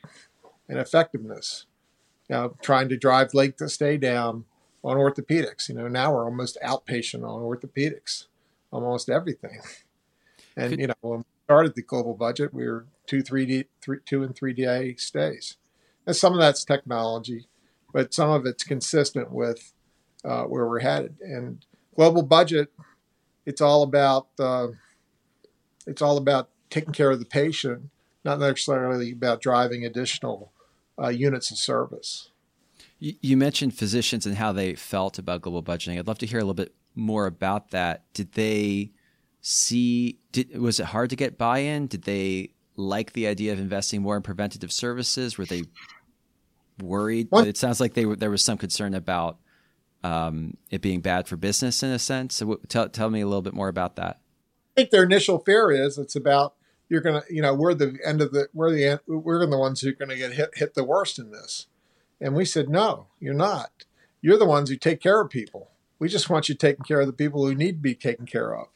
and 0.68 0.80
effectiveness 0.80 1.66
you 2.28 2.34
know, 2.34 2.56
trying 2.60 2.88
to 2.88 2.96
drive 2.96 3.34
length 3.34 3.60
of 3.60 3.70
stay 3.70 3.96
down 3.96 4.44
on 4.82 4.96
orthopedics. 4.96 5.68
You 5.68 5.76
know, 5.76 5.86
now 5.86 6.12
we're 6.12 6.24
almost 6.24 6.58
outpatient 6.64 7.22
on 7.22 7.40
orthopedics, 7.40 8.26
almost 8.72 9.08
everything. 9.08 9.60
And 10.54 10.72
Could, 10.72 10.80
you 10.80 10.86
know, 10.88 10.94
when 11.00 11.18
we 11.20 11.24
started 11.46 11.74
the 11.74 11.80
global 11.80 12.12
budget, 12.12 12.52
we 12.52 12.68
were 12.68 12.84
two, 13.06 13.22
three, 13.22 13.46
D, 13.46 13.64
three, 13.80 14.00
two 14.04 14.22
and 14.22 14.36
three 14.36 14.52
day 14.52 14.94
stays. 14.96 15.56
And 16.06 16.14
some 16.14 16.34
of 16.34 16.40
that's 16.40 16.62
technology, 16.62 17.46
but 17.90 18.12
some 18.12 18.28
of 18.28 18.44
it's 18.44 18.62
consistent 18.62 19.32
with 19.32 19.72
uh, 20.24 20.44
where 20.44 20.66
we're 20.66 20.80
headed. 20.80 21.16
And 21.20 21.64
global 21.96 22.22
budget, 22.22 22.72
it's 23.46 23.60
all 23.60 23.82
about 23.82 24.28
uh, 24.38 24.68
it's 25.86 26.02
all 26.02 26.16
about 26.16 26.48
taking 26.70 26.92
care 26.92 27.10
of 27.10 27.18
the 27.18 27.24
patient, 27.26 27.90
not 28.24 28.38
necessarily 28.38 29.12
about 29.12 29.40
driving 29.40 29.84
additional 29.84 30.52
uh, 31.00 31.08
units 31.08 31.50
of 31.50 31.58
service. 31.58 32.30
You 32.98 33.36
mentioned 33.36 33.74
physicians 33.74 34.26
and 34.26 34.36
how 34.36 34.52
they 34.52 34.76
felt 34.76 35.18
about 35.18 35.42
global 35.42 35.62
budgeting. 35.62 35.98
I'd 35.98 36.06
love 36.06 36.18
to 36.18 36.26
hear 36.26 36.38
a 36.38 36.42
little 36.42 36.54
bit 36.54 36.72
more 36.94 37.26
about 37.26 37.70
that. 37.70 38.04
Did 38.14 38.32
they 38.32 38.92
see? 39.40 40.18
Did, 40.30 40.56
was 40.56 40.78
it 40.78 40.86
hard 40.86 41.10
to 41.10 41.16
get 41.16 41.36
buy-in? 41.36 41.88
Did 41.88 42.02
they 42.02 42.50
like 42.76 43.12
the 43.12 43.26
idea 43.26 43.52
of 43.52 43.58
investing 43.58 44.02
more 44.02 44.16
in 44.16 44.22
preventative 44.22 44.72
services? 44.72 45.36
Were 45.36 45.46
they 45.46 45.64
worried? 46.80 47.26
What? 47.30 47.48
It 47.48 47.56
sounds 47.56 47.80
like 47.80 47.94
they 47.94 48.06
were, 48.06 48.14
there 48.14 48.30
was 48.30 48.44
some 48.44 48.56
concern 48.56 48.94
about 48.94 49.38
um, 50.02 50.56
it 50.70 50.80
being 50.80 51.00
bad 51.00 51.28
for 51.28 51.36
business 51.36 51.82
in 51.82 51.90
a 51.90 51.98
sense. 51.98 52.36
So, 52.36 52.60
tell, 52.68 52.88
tell 52.88 53.10
me 53.10 53.20
a 53.20 53.26
little 53.26 53.42
bit 53.42 53.54
more 53.54 53.68
about 53.68 53.96
that. 53.96 54.20
I 54.72 54.80
think 54.80 54.90
their 54.90 55.04
initial 55.04 55.38
fear 55.38 55.70
is 55.70 55.98
it's 55.98 56.16
about 56.16 56.54
you're 56.88 57.00
gonna, 57.00 57.22
you 57.30 57.40
know, 57.40 57.54
we're 57.54 57.74
the 57.74 57.98
end 58.04 58.20
of 58.20 58.32
the, 58.32 58.48
we're 58.52 58.70
the, 58.70 59.00
we're 59.06 59.46
the 59.46 59.58
ones 59.58 59.80
who 59.80 59.90
are 59.90 60.06
to 60.06 60.16
get 60.16 60.32
hit, 60.32 60.50
hit 60.54 60.74
the 60.74 60.84
worst 60.84 61.18
in 61.18 61.30
this. 61.30 61.66
And 62.20 62.34
we 62.34 62.44
said, 62.44 62.68
no, 62.68 63.06
you're 63.18 63.34
not. 63.34 63.84
You're 64.20 64.38
the 64.38 64.44
ones 64.44 64.68
who 64.68 64.76
take 64.76 65.00
care 65.00 65.20
of 65.20 65.30
people. 65.30 65.70
We 65.98 66.08
just 66.08 66.28
want 66.28 66.48
you 66.48 66.54
taking 66.54 66.84
care 66.84 67.00
of 67.00 67.06
the 67.06 67.12
people 67.12 67.46
who 67.46 67.54
need 67.54 67.76
to 67.76 67.82
be 67.82 67.94
taken 67.94 68.26
care 68.26 68.54
of. 68.54 68.68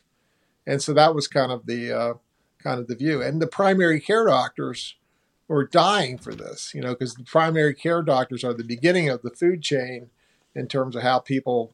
And 0.67 0.83
so 0.83 0.93
that 0.95 1.15
was 1.15 1.29
kind 1.29 1.53
of 1.53 1.67
the, 1.67 1.93
uh, 1.93 2.15
kind 2.63 2.81
of 2.81 2.89
the 2.89 2.97
view. 2.97 3.23
And 3.23 3.41
the 3.41 3.47
primary 3.47 4.01
care 4.01 4.27
doctors 4.27 4.97
were 5.47 5.67
dying 5.67 6.19
for 6.19 6.35
this, 6.35 6.73
you 6.75 6.81
know, 6.81 6.91
because 6.91 7.15
the 7.15 7.25
primary 7.25 7.75
care 7.75 8.03
doctors 8.03 8.43
are 8.43 8.55
the 8.55 8.65
beginning 8.65 9.09
of 9.09 9.23
the 9.23 9.31
food 9.31 9.63
chain 9.63 10.11
in 10.57 10.67
terms 10.67 10.97
of 10.97 11.03
how 11.03 11.19
people 11.19 11.73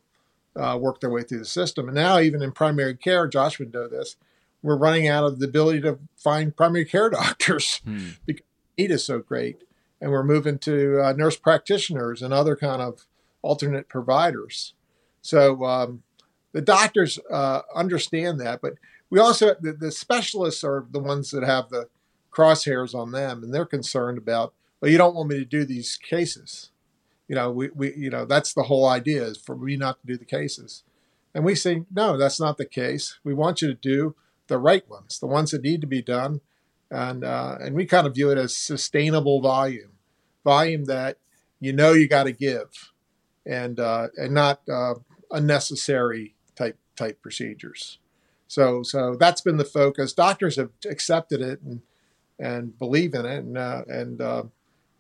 uh, 0.56 0.78
work 0.80 1.00
their 1.00 1.10
way 1.10 1.22
through 1.22 1.38
the 1.38 1.44
system. 1.44 1.88
And 1.88 1.94
now, 1.94 2.18
even 2.18 2.42
in 2.42 2.52
primary 2.52 2.94
care, 2.94 3.26
Josh 3.26 3.58
would 3.58 3.72
know 3.72 3.88
this, 3.88 4.16
we're 4.62 4.76
running 4.76 5.08
out 5.08 5.24
of 5.24 5.38
the 5.38 5.46
ability 5.46 5.80
to 5.82 5.98
find 6.16 6.56
primary 6.56 6.84
care 6.84 7.10
doctors 7.10 7.80
hmm. 7.84 8.10
because 8.26 8.44
need 8.78 8.90
is 8.90 9.04
so 9.04 9.18
great. 9.18 9.62
And 10.00 10.10
we're 10.10 10.24
moving 10.24 10.58
to 10.60 11.00
uh, 11.00 11.12
nurse 11.12 11.36
practitioners 11.36 12.22
and 12.22 12.34
other 12.34 12.56
kind 12.56 12.82
of 12.82 13.06
alternate 13.40 13.88
providers. 13.88 14.74
So 15.20 15.64
um, 15.64 16.02
the 16.52 16.60
doctors 16.60 17.18
uh, 17.30 17.62
understand 17.74 18.40
that, 18.40 18.60
but 18.60 18.74
we 19.10 19.20
also 19.20 19.54
the, 19.60 19.72
the, 19.72 19.92
specialists 19.92 20.64
are 20.64 20.86
the 20.90 20.98
ones 20.98 21.30
that 21.30 21.44
have 21.44 21.68
the 21.68 21.88
crosshairs 22.32 22.94
on 22.94 23.12
them, 23.12 23.44
and 23.44 23.54
they're 23.54 23.66
concerned 23.66 24.18
about. 24.18 24.54
Well, 24.80 24.90
you 24.90 24.98
don't 24.98 25.14
want 25.14 25.28
me 25.28 25.36
to 25.36 25.44
do 25.44 25.64
these 25.64 25.96
cases. 25.96 26.71
You 27.32 27.36
know, 27.36 27.50
we, 27.50 27.70
we 27.74 27.94
you 27.94 28.10
know 28.10 28.26
that's 28.26 28.52
the 28.52 28.64
whole 28.64 28.86
idea 28.86 29.24
is 29.24 29.38
for 29.38 29.56
me 29.56 29.74
not 29.74 29.98
to 30.02 30.06
do 30.06 30.18
the 30.18 30.26
cases, 30.26 30.82
and 31.34 31.46
we 31.46 31.54
say 31.54 31.84
no, 31.90 32.18
that's 32.18 32.38
not 32.38 32.58
the 32.58 32.66
case. 32.66 33.18
We 33.24 33.32
want 33.32 33.62
you 33.62 33.68
to 33.68 33.74
do 33.74 34.14
the 34.48 34.58
right 34.58 34.86
ones, 34.86 35.18
the 35.18 35.26
ones 35.26 35.52
that 35.52 35.62
need 35.62 35.80
to 35.80 35.86
be 35.86 36.02
done, 36.02 36.42
and 36.90 37.24
uh, 37.24 37.56
and 37.58 37.74
we 37.74 37.86
kind 37.86 38.06
of 38.06 38.16
view 38.16 38.30
it 38.30 38.36
as 38.36 38.54
sustainable 38.54 39.40
volume, 39.40 39.92
volume 40.44 40.84
that 40.84 41.16
you 41.58 41.72
know 41.72 41.94
you 41.94 42.06
got 42.06 42.24
to 42.24 42.32
give, 42.32 42.92
and 43.46 43.80
uh, 43.80 44.08
and 44.18 44.34
not 44.34 44.60
uh, 44.68 44.96
unnecessary 45.30 46.34
type 46.54 46.76
type 46.96 47.22
procedures. 47.22 47.98
So 48.46 48.82
so 48.82 49.16
that's 49.18 49.40
been 49.40 49.56
the 49.56 49.64
focus. 49.64 50.12
Doctors 50.12 50.56
have 50.56 50.72
accepted 50.84 51.40
it 51.40 51.62
and 51.62 51.80
and 52.38 52.78
believe 52.78 53.14
in 53.14 53.24
it, 53.24 53.38
and 53.38 53.56
uh, 53.56 53.84
and 53.88 54.20
uh, 54.20 54.42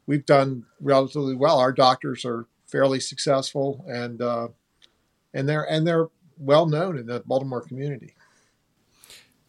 we've 0.06 0.26
done 0.26 0.64
relatively 0.80 1.34
well. 1.34 1.58
Our 1.58 1.72
doctors 1.72 2.24
are 2.24 2.46
fairly 2.66 3.00
successful, 3.00 3.84
and 3.88 4.20
uh, 4.20 4.48
and 5.34 5.48
they're 5.48 5.68
and 5.68 5.86
they're 5.86 6.08
well 6.38 6.66
known 6.66 6.98
in 6.98 7.06
the 7.06 7.22
Baltimore 7.26 7.60
community. 7.60 8.14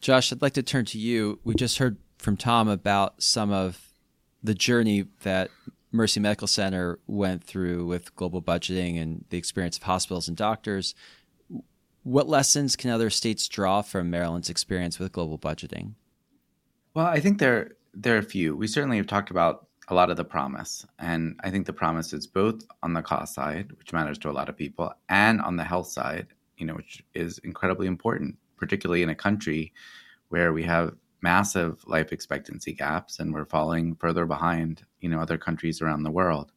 Josh, 0.00 0.32
I'd 0.32 0.42
like 0.42 0.52
to 0.54 0.62
turn 0.62 0.84
to 0.86 0.98
you. 0.98 1.40
We 1.44 1.54
just 1.54 1.78
heard 1.78 1.96
from 2.18 2.36
Tom 2.36 2.68
about 2.68 3.22
some 3.22 3.50
of 3.50 3.92
the 4.42 4.54
journey 4.54 5.06
that 5.22 5.50
Mercy 5.90 6.20
Medical 6.20 6.46
Center 6.46 6.98
went 7.06 7.42
through 7.42 7.86
with 7.86 8.14
global 8.14 8.42
budgeting 8.42 9.00
and 9.00 9.24
the 9.30 9.38
experience 9.38 9.76
of 9.76 9.84
hospitals 9.84 10.28
and 10.28 10.36
doctors. 10.36 10.94
What 12.02 12.28
lessons 12.28 12.76
can 12.76 12.90
other 12.90 13.08
states 13.08 13.48
draw 13.48 13.80
from 13.80 14.10
Maryland's 14.10 14.50
experience 14.50 14.98
with 14.98 15.12
global 15.12 15.38
budgeting? 15.38 15.94
Well, 16.92 17.06
I 17.06 17.20
think 17.20 17.38
there 17.38 17.72
there 17.94 18.16
are 18.16 18.18
a 18.18 18.22
few. 18.22 18.56
We 18.56 18.66
certainly 18.66 18.98
have 18.98 19.06
talked 19.06 19.30
about 19.30 19.68
a 19.88 19.94
lot 19.94 20.10
of 20.10 20.16
the 20.16 20.24
promise. 20.24 20.86
And 20.98 21.38
I 21.42 21.50
think 21.50 21.66
the 21.66 21.72
promise 21.72 22.12
is 22.12 22.26
both 22.26 22.62
on 22.82 22.94
the 22.94 23.02
cost 23.02 23.34
side, 23.34 23.72
which 23.72 23.92
matters 23.92 24.18
to 24.18 24.30
a 24.30 24.32
lot 24.32 24.48
of 24.48 24.56
people, 24.56 24.92
and 25.08 25.40
on 25.40 25.56
the 25.56 25.64
health 25.64 25.88
side, 25.88 26.28
you 26.56 26.66
know, 26.66 26.74
which 26.74 27.04
is 27.14 27.38
incredibly 27.38 27.86
important, 27.86 28.36
particularly 28.56 29.02
in 29.02 29.10
a 29.10 29.14
country 29.14 29.72
where 30.28 30.52
we 30.52 30.62
have 30.62 30.94
massive 31.20 31.82
life 31.86 32.12
expectancy 32.12 32.72
gaps 32.72 33.18
and 33.18 33.32
we're 33.32 33.44
falling 33.44 33.96
further 33.96 34.26
behind, 34.26 34.84
you 35.00 35.08
know, 35.08 35.20
other 35.20 35.38
countries 35.38 35.80
around 35.80 36.02
the 36.02 36.10
world. 36.10 36.52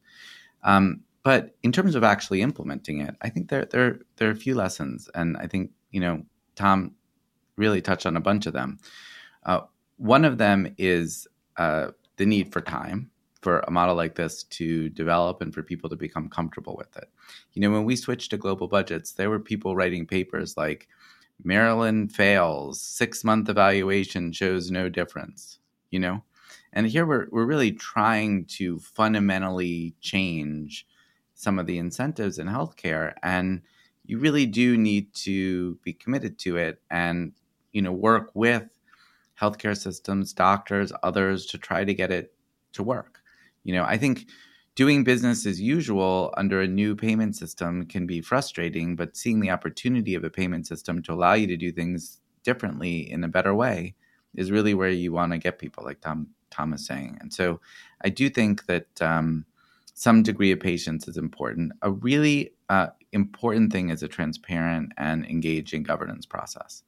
Um, 0.62 1.00
but 1.22 1.56
in 1.62 1.72
terms 1.72 1.94
of 1.94 2.04
actually 2.04 2.42
implementing 2.42 3.00
it, 3.00 3.14
I 3.20 3.28
think 3.28 3.48
there 3.48 3.66
there 3.66 4.00
there 4.16 4.28
are 4.28 4.32
a 4.32 4.36
few 4.36 4.54
lessons, 4.54 5.10
and 5.14 5.36
I 5.36 5.46
think 5.46 5.72
you 5.90 6.00
know 6.00 6.22
Tom 6.54 6.94
really 7.56 7.82
touched 7.82 8.06
on 8.06 8.16
a 8.16 8.20
bunch 8.20 8.46
of 8.46 8.52
them. 8.52 8.78
Uh, 9.44 9.60
one 9.96 10.24
of 10.24 10.38
them 10.38 10.74
is 10.78 11.26
uh, 11.56 11.88
the 12.16 12.26
need 12.26 12.52
for 12.52 12.60
time 12.60 13.10
for 13.40 13.60
a 13.60 13.70
model 13.70 13.94
like 13.94 14.14
this 14.14 14.42
to 14.44 14.88
develop 14.90 15.40
and 15.40 15.54
for 15.54 15.62
people 15.62 15.88
to 15.90 15.96
become 15.96 16.28
comfortable 16.28 16.76
with 16.76 16.96
it. 16.96 17.08
You 17.52 17.62
know, 17.62 17.70
when 17.70 17.84
we 17.84 17.96
switched 17.96 18.30
to 18.30 18.36
global 18.36 18.68
budgets, 18.68 19.12
there 19.12 19.30
were 19.30 19.38
people 19.38 19.76
writing 19.76 20.06
papers 20.06 20.56
like 20.56 20.88
Maryland 21.44 22.12
fails, 22.12 22.80
six 22.80 23.22
month 23.22 23.48
evaluation 23.48 24.32
shows 24.32 24.70
no 24.70 24.88
difference, 24.88 25.58
you 25.90 26.00
know? 26.00 26.22
And 26.72 26.86
here 26.86 27.06
we're, 27.06 27.28
we're 27.30 27.46
really 27.46 27.72
trying 27.72 28.44
to 28.46 28.78
fundamentally 28.80 29.94
change 30.00 30.86
some 31.34 31.58
of 31.58 31.66
the 31.66 31.78
incentives 31.78 32.38
in 32.38 32.48
healthcare. 32.48 33.14
And 33.22 33.62
you 34.04 34.18
really 34.18 34.46
do 34.46 34.76
need 34.76 35.12
to 35.14 35.76
be 35.84 35.92
committed 35.92 36.38
to 36.40 36.56
it 36.56 36.80
and, 36.90 37.32
you 37.72 37.82
know, 37.82 37.92
work 37.92 38.30
with 38.34 38.64
healthcare 39.40 39.76
systems, 39.76 40.32
doctors, 40.32 40.92
others 41.02 41.46
to 41.46 41.58
try 41.58 41.84
to 41.84 41.94
get 41.94 42.10
it 42.10 42.34
to 42.72 42.82
work. 42.82 43.17
You 43.68 43.74
know, 43.74 43.84
I 43.84 43.98
think 43.98 44.28
doing 44.76 45.04
business 45.04 45.44
as 45.44 45.60
usual 45.60 46.32
under 46.38 46.62
a 46.62 46.66
new 46.66 46.96
payment 46.96 47.36
system 47.36 47.84
can 47.84 48.06
be 48.06 48.22
frustrating, 48.22 48.96
but 48.96 49.14
seeing 49.14 49.40
the 49.40 49.50
opportunity 49.50 50.14
of 50.14 50.24
a 50.24 50.30
payment 50.30 50.66
system 50.66 51.02
to 51.02 51.12
allow 51.12 51.34
you 51.34 51.46
to 51.48 51.56
do 51.58 51.70
things 51.70 52.22
differently 52.44 53.10
in 53.12 53.22
a 53.24 53.28
better 53.28 53.54
way 53.54 53.94
is 54.34 54.50
really 54.50 54.72
where 54.72 54.88
you 54.88 55.12
want 55.12 55.32
to 55.32 55.38
get 55.38 55.58
people, 55.58 55.84
like 55.84 56.00
Tom 56.00 56.28
Tom 56.50 56.72
is 56.72 56.86
saying. 56.86 57.18
And 57.20 57.30
so, 57.30 57.60
I 58.02 58.08
do 58.08 58.30
think 58.30 58.64
that 58.64 59.02
um, 59.02 59.44
some 59.92 60.22
degree 60.22 60.52
of 60.52 60.60
patience 60.60 61.06
is 61.06 61.18
important. 61.18 61.72
A 61.82 61.90
really 61.90 62.54
uh, 62.70 62.86
important 63.12 63.70
thing 63.70 63.90
is 63.90 64.02
a 64.02 64.08
transparent 64.08 64.92
and 64.96 65.26
engaging 65.26 65.82
governance 65.82 66.24
process. 66.24 66.84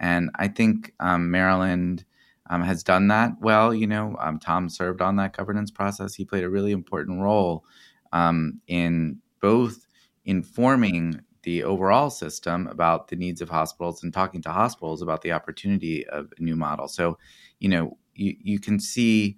And 0.00 0.30
I 0.34 0.48
think 0.48 0.92
um, 0.98 1.30
Maryland 1.30 2.04
um, 2.50 2.62
has 2.62 2.82
done 2.82 3.08
that 3.08 3.32
well. 3.40 3.74
You 3.74 3.86
know, 3.86 4.16
um, 4.20 4.38
Tom 4.38 4.68
served 4.68 5.00
on 5.00 5.16
that 5.16 5.36
governance 5.36 5.70
process. 5.70 6.14
He 6.14 6.24
played 6.24 6.44
a 6.44 6.50
really 6.50 6.72
important 6.72 7.20
role 7.20 7.64
um, 8.12 8.60
in 8.66 9.18
both 9.40 9.86
informing 10.24 11.20
the 11.42 11.62
overall 11.62 12.10
system 12.10 12.66
about 12.66 13.06
the 13.08 13.16
needs 13.16 13.40
of 13.40 13.48
hospitals 13.48 14.02
and 14.02 14.12
talking 14.12 14.42
to 14.42 14.50
hospitals 14.50 15.00
about 15.00 15.22
the 15.22 15.30
opportunity 15.30 16.06
of 16.08 16.32
a 16.36 16.42
new 16.42 16.56
model. 16.56 16.88
So, 16.88 17.18
you 17.60 17.68
know, 17.68 17.96
you, 18.14 18.34
you 18.40 18.58
can 18.58 18.80
see, 18.80 19.36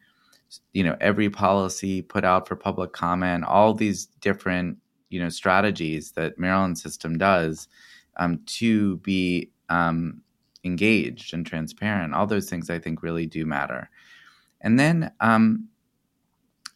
you 0.72 0.82
know, 0.82 0.96
every 1.02 1.28
policy 1.28 2.00
put 2.00 2.24
out 2.24 2.48
for 2.48 2.56
public 2.56 2.92
comment, 2.92 3.44
all 3.44 3.74
these 3.74 4.06
different, 4.22 4.78
you 5.10 5.20
know, 5.20 5.28
strategies 5.28 6.12
that 6.12 6.38
Maryland 6.38 6.78
system 6.78 7.18
does 7.18 7.68
um, 8.16 8.40
to 8.46 8.96
be 8.98 9.50
um, 9.68 10.22
engaged 10.64 11.34
and 11.34 11.46
transparent. 11.46 12.14
All 12.14 12.26
those 12.26 12.48
things 12.48 12.70
I 12.70 12.78
think 12.78 13.02
really 13.02 13.26
do 13.26 13.46
matter. 13.46 13.90
And 14.60 14.78
then, 14.78 15.12
um, 15.20 15.68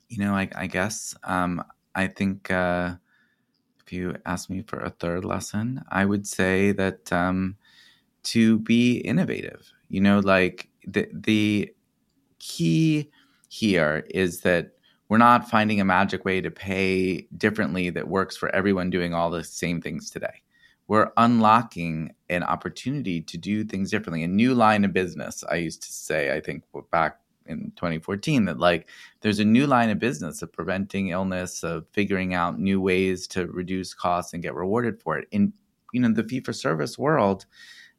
you 0.09 0.19
know, 0.19 0.35
I, 0.35 0.49
I 0.55 0.67
guess 0.67 1.15
um, 1.25 1.65
I 1.95 2.07
think 2.07 2.51
uh, 2.51 2.95
if 3.85 3.93
you 3.93 4.17
ask 4.27 4.51
me 4.51 4.63
for 4.63 4.81
a 4.81 4.91
third 4.91 5.25
lesson, 5.25 5.83
I 5.91 6.05
would 6.05 6.27
say 6.27 6.73
that 6.73 7.13
um, 7.13 7.57
to 8.25 8.59
be 8.59 8.99
innovative. 8.99 9.71
You 9.89 10.01
know, 10.01 10.21
like 10.21 10.69
the 10.87 11.09
the 11.13 11.75
key 12.39 13.11
here 13.49 14.07
is 14.11 14.41
that 14.41 14.73
we're 15.09 15.19
not 15.19 15.51
finding 15.51 15.81
a 15.81 15.85
magic 15.85 16.25
way 16.25 16.41
to 16.41 16.51
pay 16.51 17.29
differently 17.37 17.91
that 17.91 18.09
works 18.09 18.37
for 18.37 18.49
everyone 18.55 18.89
doing 18.91 19.13
all 19.13 19.31
the 19.31 19.45
same 19.45 19.81
things 19.81 20.11
today 20.11 20.42
we're 20.89 21.11
unlocking 21.17 22.15
an 22.29 22.43
opportunity 22.43 23.21
to 23.21 23.39
do 23.39 23.65
things 23.65 23.91
differently. 23.91 24.23
A 24.23 24.29
new 24.29 24.55
line 24.55 24.85
of 24.85 24.93
business. 24.93 25.45
I 25.51 25.57
used 25.57 25.83
to 25.83 25.93
say, 25.93 26.35
I 26.35 26.41
think 26.41 26.65
back 26.91 27.19
in 27.47 27.73
2014, 27.77 28.45
that 28.47 28.59
like 28.59 28.89
there's 29.21 29.39
a 29.39 29.45
new 29.45 29.67
line 29.67 29.91
of 29.91 29.99
business 29.99 30.43
of 30.43 30.53
preventing 30.53 31.09
illness, 31.09 31.63
of 31.63 31.87
figuring 31.93 32.35
out 32.35 32.59
new 32.59 32.81
ways 32.81 33.27
to 33.29 33.47
reduce 33.47 33.95
costs 33.95 34.33
and 34.33 34.43
get 34.43 34.55
rewarded 34.55 35.01
for 35.01 35.19
it. 35.19 35.29
In 35.31 35.53
you 35.93 36.01
know 36.01 36.13
the 36.13 36.25
fee 36.25 36.41
for 36.41 36.53
service 36.53 36.99
world, 36.99 37.47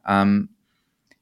um, 0.06 0.50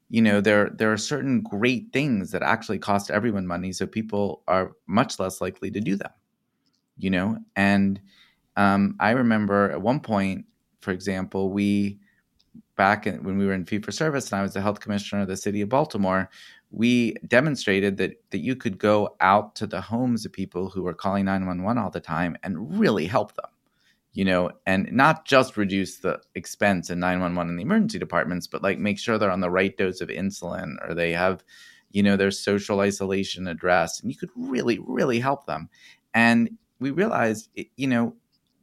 you 0.08 0.22
know 0.22 0.40
there 0.40 0.70
there 0.74 0.92
are 0.92 0.98
certain 0.98 1.42
great 1.42 1.92
things 1.92 2.30
that 2.32 2.42
actually 2.42 2.78
cost 2.78 3.10
everyone 3.10 3.46
money, 3.46 3.72
so 3.72 3.86
people 3.86 4.42
are 4.48 4.72
much 4.86 5.18
less 5.18 5.40
likely 5.40 5.70
to 5.70 5.80
do 5.80 5.96
them. 5.96 6.10
You 6.98 7.10
know, 7.10 7.38
and 7.56 8.00
um, 8.56 8.96
I 9.00 9.10
remember 9.10 9.70
at 9.70 9.80
one 9.80 10.00
point 10.00 10.46
for 10.82 10.90
example, 10.90 11.50
we 11.50 11.98
back 12.76 13.06
in, 13.06 13.22
when 13.22 13.38
we 13.38 13.46
were 13.46 13.52
in 13.52 13.64
fee 13.64 13.78
for 13.78 13.92
service 13.92 14.30
and 14.30 14.38
I 14.38 14.42
was 14.42 14.54
the 14.54 14.60
health 14.60 14.80
commissioner 14.80 15.22
of 15.22 15.28
the 15.28 15.36
city 15.36 15.60
of 15.62 15.68
Baltimore, 15.68 16.28
we 16.70 17.14
demonstrated 17.26 17.96
that 17.98 18.12
that 18.30 18.38
you 18.38 18.56
could 18.56 18.78
go 18.78 19.16
out 19.20 19.54
to 19.56 19.66
the 19.66 19.80
homes 19.80 20.24
of 20.26 20.32
people 20.32 20.68
who 20.68 20.82
were 20.82 20.94
calling 20.94 21.24
911 21.26 21.82
all 21.82 21.90
the 21.90 22.00
time 22.00 22.36
and 22.42 22.78
really 22.78 23.06
help 23.06 23.34
them. 23.34 23.50
You 24.14 24.26
know, 24.26 24.50
and 24.66 24.92
not 24.92 25.24
just 25.24 25.56
reduce 25.56 25.98
the 25.98 26.20
expense 26.34 26.90
in 26.90 27.00
911 27.00 27.50
in 27.50 27.56
the 27.56 27.62
emergency 27.62 27.98
departments, 27.98 28.46
but 28.46 28.62
like 28.62 28.78
make 28.78 28.98
sure 28.98 29.16
they're 29.16 29.30
on 29.30 29.40
the 29.40 29.48
right 29.48 29.74
dose 29.74 30.02
of 30.02 30.10
insulin 30.10 30.74
or 30.86 30.94
they 30.94 31.12
have, 31.12 31.42
you 31.92 32.02
know, 32.02 32.18
their 32.18 32.30
social 32.30 32.80
isolation 32.80 33.48
addressed. 33.48 34.02
And 34.02 34.12
you 34.12 34.18
could 34.18 34.28
really, 34.36 34.78
really 34.86 35.18
help 35.18 35.46
them. 35.46 35.70
And 36.12 36.58
we 36.78 36.90
realized, 36.90 37.48
you 37.76 37.86
know, 37.86 38.14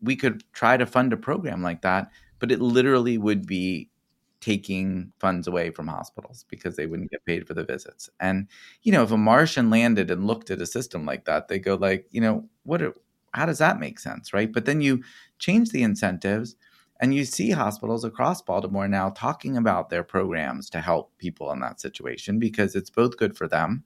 we 0.01 0.15
could 0.15 0.43
try 0.53 0.77
to 0.77 0.85
fund 0.85 1.13
a 1.13 1.17
program 1.17 1.61
like 1.61 1.81
that, 1.81 2.09
but 2.39 2.51
it 2.51 2.61
literally 2.61 3.17
would 3.17 3.45
be 3.45 3.89
taking 4.41 5.11
funds 5.19 5.47
away 5.47 5.69
from 5.69 5.87
hospitals 5.87 6.45
because 6.49 6.75
they 6.75 6.85
wouldn't 6.85 7.11
get 7.11 7.25
paid 7.25 7.45
for 7.45 7.53
the 7.53 7.63
visits. 7.63 8.09
And 8.19 8.47
you 8.83 8.91
know, 8.91 9.03
if 9.03 9.11
a 9.11 9.17
Martian 9.17 9.69
landed 9.69 10.09
and 10.11 10.25
looked 10.27 10.49
at 10.49 10.61
a 10.61 10.65
system 10.65 11.05
like 11.05 11.25
that, 11.25 11.47
they 11.47 11.59
go 11.59 11.75
like, 11.75 12.07
you 12.11 12.21
know, 12.21 12.47
what 12.63 12.81
are, 12.81 12.93
how 13.33 13.45
does 13.45 13.59
that 13.59 13.79
make 13.79 13.99
sense, 13.99 14.33
right? 14.33 14.51
But 14.51 14.65
then 14.65 14.81
you 14.81 15.03
change 15.39 15.71
the 15.71 15.83
incentives 15.83 16.55
and 17.01 17.13
you 17.13 17.25
see 17.25 17.51
hospitals 17.51 18.03
across 18.03 18.41
Baltimore 18.41 18.87
now 18.87 19.09
talking 19.09 19.57
about 19.57 19.89
their 19.89 20.03
programs 20.03 20.69
to 20.71 20.81
help 20.81 21.17
people 21.17 21.51
in 21.51 21.59
that 21.59 21.79
situation 21.79 22.39
because 22.39 22.75
it's 22.75 22.89
both 22.89 23.17
good 23.17 23.37
for 23.37 23.47
them 23.47 23.83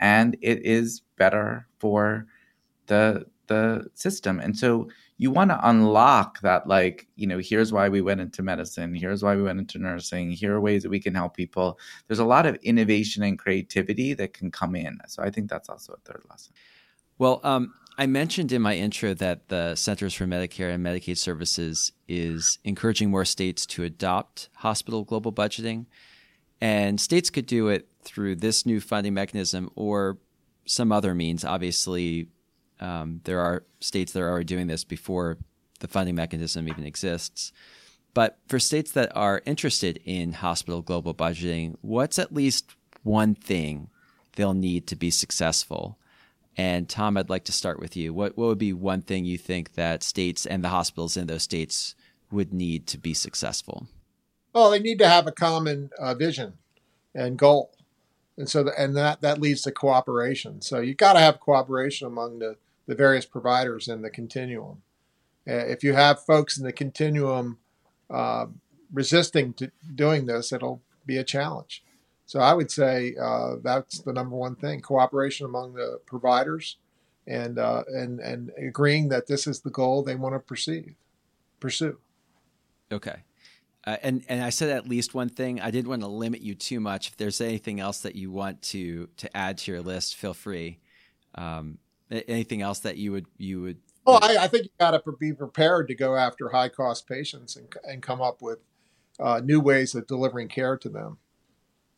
and 0.00 0.36
it 0.42 0.64
is 0.64 1.02
better 1.16 1.66
for 1.78 2.26
the 2.86 3.26
the 3.46 3.86
system. 3.94 4.40
And 4.40 4.56
so 4.56 4.88
you 5.18 5.30
want 5.30 5.50
to 5.50 5.68
unlock 5.68 6.40
that 6.40 6.66
like 6.66 7.06
you 7.16 7.26
know 7.26 7.38
here's 7.38 7.72
why 7.72 7.88
we 7.88 8.00
went 8.00 8.20
into 8.20 8.42
medicine 8.42 8.94
here's 8.94 9.22
why 9.22 9.34
we 9.34 9.42
went 9.42 9.58
into 9.58 9.78
nursing 9.78 10.30
here 10.30 10.56
are 10.56 10.60
ways 10.60 10.82
that 10.82 10.90
we 10.90 11.00
can 11.00 11.14
help 11.14 11.36
people. 11.36 11.78
There's 12.06 12.18
a 12.18 12.24
lot 12.24 12.46
of 12.46 12.56
innovation 12.56 13.22
and 13.22 13.38
creativity 13.38 14.14
that 14.14 14.34
can 14.34 14.50
come 14.50 14.76
in. 14.76 14.98
So 15.08 15.22
i 15.22 15.30
think 15.30 15.48
that's 15.48 15.68
also 15.68 15.94
a 15.94 15.98
third 15.98 16.22
lesson. 16.28 16.52
Well 17.18 17.40
um, 17.44 17.72
i 17.98 18.06
mentioned 18.06 18.52
in 18.52 18.62
my 18.62 18.74
intro 18.74 19.14
that 19.14 19.48
the 19.48 19.74
centers 19.74 20.14
for 20.14 20.26
medicare 20.26 20.72
and 20.72 20.84
medicaid 20.84 21.16
services 21.16 21.92
is 22.08 22.58
encouraging 22.64 23.10
more 23.10 23.24
states 23.24 23.64
to 23.66 23.84
adopt 23.84 24.48
hospital 24.54 25.04
global 25.04 25.32
budgeting. 25.32 25.86
And 26.58 26.98
states 26.98 27.28
could 27.28 27.44
do 27.44 27.68
it 27.68 27.86
through 28.02 28.36
this 28.36 28.64
new 28.64 28.80
funding 28.80 29.12
mechanism 29.12 29.70
or 29.74 30.16
some 30.64 30.90
other 30.90 31.14
means 31.14 31.44
obviously 31.44 32.28
um, 32.80 33.20
there 33.24 33.40
are 33.40 33.64
states 33.80 34.12
that 34.12 34.22
are 34.22 34.30
already 34.30 34.44
doing 34.44 34.66
this 34.66 34.84
before 34.84 35.38
the 35.80 35.88
funding 35.88 36.14
mechanism 36.14 36.68
even 36.68 36.84
exists. 36.84 37.52
But 38.14 38.38
for 38.48 38.58
states 38.58 38.92
that 38.92 39.14
are 39.14 39.42
interested 39.44 40.00
in 40.04 40.32
hospital 40.32 40.80
global 40.80 41.14
budgeting, 41.14 41.76
what's 41.82 42.18
at 42.18 42.32
least 42.32 42.74
one 43.02 43.34
thing 43.34 43.90
they'll 44.36 44.54
need 44.54 44.86
to 44.88 44.96
be 44.96 45.10
successful? 45.10 45.98
And 46.56 46.88
Tom, 46.88 47.16
I'd 47.16 47.28
like 47.28 47.44
to 47.44 47.52
start 47.52 47.78
with 47.78 47.96
you. 47.96 48.14
What 48.14 48.36
what 48.38 48.46
would 48.46 48.58
be 48.58 48.72
one 48.72 49.02
thing 49.02 49.26
you 49.26 49.36
think 49.36 49.74
that 49.74 50.02
states 50.02 50.46
and 50.46 50.64
the 50.64 50.70
hospitals 50.70 51.16
in 51.16 51.26
those 51.26 51.42
states 51.42 51.94
would 52.30 52.54
need 52.54 52.86
to 52.86 52.98
be 52.98 53.12
successful? 53.12 53.86
Well, 54.54 54.70
they 54.70 54.78
need 54.78 54.98
to 55.00 55.08
have 55.08 55.26
a 55.26 55.32
common 55.32 55.90
uh, 55.98 56.14
vision 56.14 56.54
and 57.14 57.36
goal, 57.36 57.72
and 58.38 58.48
so 58.48 58.64
the, 58.64 58.72
and 58.80 58.96
that 58.96 59.20
that 59.20 59.38
leads 59.38 59.60
to 59.62 59.72
cooperation. 59.72 60.62
So 60.62 60.80
you've 60.80 60.96
got 60.96 61.12
to 61.12 61.20
have 61.20 61.40
cooperation 61.40 62.06
among 62.06 62.38
the 62.38 62.56
the 62.86 62.94
various 62.94 63.26
providers 63.26 63.88
in 63.88 64.02
the 64.02 64.10
continuum. 64.10 64.82
Uh, 65.48 65.54
if 65.54 65.84
you 65.84 65.92
have 65.92 66.24
folks 66.24 66.58
in 66.58 66.64
the 66.64 66.72
continuum 66.72 67.58
uh, 68.10 68.46
resisting 68.92 69.52
to 69.54 69.70
doing 69.94 70.26
this, 70.26 70.52
it'll 70.52 70.82
be 71.04 71.18
a 71.18 71.24
challenge. 71.24 71.84
So 72.26 72.40
I 72.40 72.54
would 72.54 72.70
say 72.70 73.14
uh, 73.20 73.56
that's 73.62 74.00
the 74.00 74.12
number 74.12 74.34
one 74.34 74.56
thing: 74.56 74.80
cooperation 74.80 75.46
among 75.46 75.74
the 75.74 76.00
providers, 76.06 76.76
and 77.26 77.58
uh, 77.58 77.84
and 77.88 78.18
and 78.18 78.50
agreeing 78.58 79.08
that 79.10 79.28
this 79.28 79.46
is 79.46 79.60
the 79.60 79.70
goal 79.70 80.02
they 80.02 80.16
want 80.16 80.34
to 80.34 80.40
perceive, 80.40 80.94
pursue. 81.60 81.98
Okay. 82.90 83.22
Uh, 83.84 83.96
and 84.02 84.24
and 84.28 84.42
I 84.42 84.50
said 84.50 84.70
at 84.70 84.88
least 84.88 85.14
one 85.14 85.28
thing. 85.28 85.60
I 85.60 85.70
didn't 85.70 85.88
want 85.88 86.02
to 86.02 86.08
limit 86.08 86.40
you 86.40 86.56
too 86.56 86.80
much. 86.80 87.08
If 87.08 87.16
there's 87.16 87.40
anything 87.40 87.78
else 87.78 88.00
that 88.00 88.16
you 88.16 88.32
want 88.32 88.60
to 88.62 89.08
to 89.18 89.36
add 89.36 89.58
to 89.58 89.72
your 89.72 89.80
list, 89.80 90.16
feel 90.16 90.34
free. 90.34 90.80
Um, 91.36 91.78
anything 92.10 92.62
else 92.62 92.80
that 92.80 92.96
you 92.96 93.12
would 93.12 93.26
you 93.38 93.62
would? 93.62 93.78
Oh, 94.06 94.18
I, 94.22 94.44
I 94.44 94.48
think 94.48 94.64
you 94.64 94.70
got 94.78 94.92
to 94.92 95.12
be 95.18 95.32
prepared 95.32 95.88
to 95.88 95.94
go 95.94 96.14
after 96.14 96.50
high 96.50 96.68
cost 96.68 97.06
patients 97.08 97.56
and 97.56 97.72
and 97.84 98.02
come 98.02 98.20
up 98.20 98.42
with 98.42 98.58
uh, 99.18 99.40
new 99.44 99.60
ways 99.60 99.94
of 99.94 100.06
delivering 100.06 100.48
care 100.48 100.76
to 100.76 100.88
them. 100.88 101.18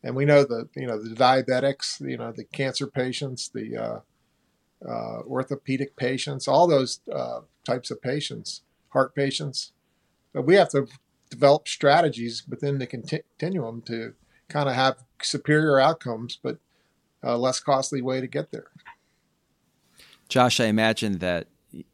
And 0.03 0.15
we 0.15 0.25
know 0.25 0.43
that 0.43 0.69
you 0.75 0.87
know 0.87 1.01
the 1.01 1.15
diabetics, 1.15 1.99
you 2.01 2.17
know 2.17 2.31
the 2.31 2.45
cancer 2.45 2.87
patients, 2.87 3.49
the 3.49 3.77
uh, 3.77 3.99
uh, 4.87 5.21
orthopedic 5.23 5.95
patients, 5.95 6.47
all 6.47 6.67
those 6.67 7.01
uh, 7.13 7.41
types 7.65 7.91
of 7.91 8.01
patients, 8.01 8.61
heart 8.89 9.13
patients. 9.13 9.73
But 10.33 10.43
we 10.43 10.55
have 10.55 10.69
to 10.69 10.87
develop 11.29 11.67
strategies 11.67 12.43
within 12.47 12.79
the 12.79 12.87
continuum 12.87 13.81
to 13.83 14.13
kind 14.47 14.69
of 14.69 14.75
have 14.75 15.03
superior 15.21 15.79
outcomes, 15.79 16.39
but 16.41 16.57
a 17.21 17.37
less 17.37 17.59
costly 17.59 18.01
way 18.01 18.21
to 18.21 18.27
get 18.27 18.51
there. 18.51 18.67
Josh, 20.29 20.59
I 20.59 20.65
imagine 20.65 21.17
that 21.17 21.47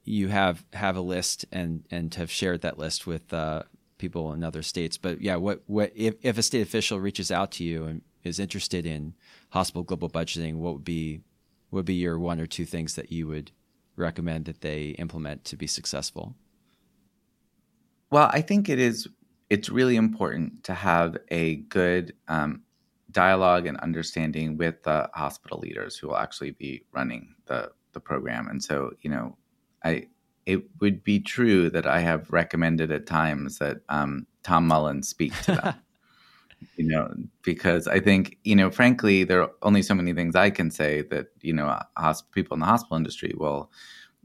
you 0.03 0.27
have 0.27 0.63
have 0.73 0.95
a 0.95 1.01
list 1.01 1.45
and 1.51 1.85
and 1.89 2.13
have 2.15 2.29
shared 2.29 2.61
that 2.61 2.77
list 2.77 3.07
with 3.07 3.33
uh, 3.33 3.63
people 3.97 4.33
in 4.33 4.43
other 4.43 4.61
states. 4.61 4.97
But 4.97 5.21
yeah, 5.21 5.37
what 5.37 5.63
what 5.67 5.91
if, 5.95 6.15
if 6.21 6.37
a 6.37 6.43
state 6.43 6.61
official 6.61 6.99
reaches 6.99 7.31
out 7.31 7.51
to 7.53 7.63
you 7.63 7.85
and 7.85 8.01
is 8.23 8.39
interested 8.39 8.85
in 8.85 9.13
hospital 9.49 9.83
global 9.83 10.09
budgeting, 10.09 10.55
what 10.55 10.73
would 10.73 10.83
be 10.83 11.21
would 11.71 11.85
be 11.85 11.95
your 11.95 12.19
one 12.19 12.39
or 12.39 12.45
two 12.45 12.65
things 12.65 12.95
that 12.95 13.11
you 13.11 13.27
would 13.27 13.51
recommend 13.95 14.45
that 14.45 14.61
they 14.61 14.89
implement 14.99 15.45
to 15.45 15.55
be 15.55 15.67
successful? 15.67 16.35
Well, 18.11 18.29
I 18.31 18.41
think 18.41 18.67
it 18.69 18.79
is 18.79 19.07
it's 19.49 19.69
really 19.69 19.95
important 19.95 20.63
to 20.65 20.73
have 20.73 21.17
a 21.29 21.55
good 21.55 22.13
um, 22.27 22.63
dialogue 23.11 23.65
and 23.67 23.77
understanding 23.77 24.57
with 24.57 24.83
the 24.83 25.09
hospital 25.13 25.59
leaders 25.59 25.95
who 25.95 26.07
will 26.07 26.17
actually 26.17 26.51
be 26.51 26.83
running 26.91 27.35
the 27.45 27.71
the 27.95 27.99
program. 27.99 28.47
And 28.47 28.63
so, 28.63 28.91
you 29.01 29.09
know, 29.09 29.35
I 29.83 30.07
it 30.45 30.63
would 30.79 31.03
be 31.03 31.19
true 31.19 31.71
that 31.71 31.87
I 31.87 32.01
have 32.01 32.31
recommended 32.31 32.91
at 32.91 33.07
times 33.07 33.57
that 33.57 33.77
um, 33.89 34.27
Tom 34.43 34.67
Mullen 34.67 35.01
speak 35.01 35.33
to 35.41 35.53
them. 35.53 35.75
you 36.77 36.87
know, 36.87 37.11
because 37.41 37.87
I 37.87 37.99
think, 37.99 38.37
you 38.43 38.55
know, 38.55 38.69
frankly, 38.69 39.23
there 39.23 39.41
are 39.41 39.51
only 39.63 39.81
so 39.81 39.95
many 39.95 40.13
things 40.13 40.35
I 40.35 40.51
can 40.51 40.69
say 40.69 41.01
that, 41.09 41.27
you 41.41 41.53
know, 41.53 41.79
hosp- 41.97 42.31
people 42.31 42.53
in 42.53 42.59
the 42.59 42.67
hospital 42.67 42.97
industry 42.97 43.33
will 43.35 43.71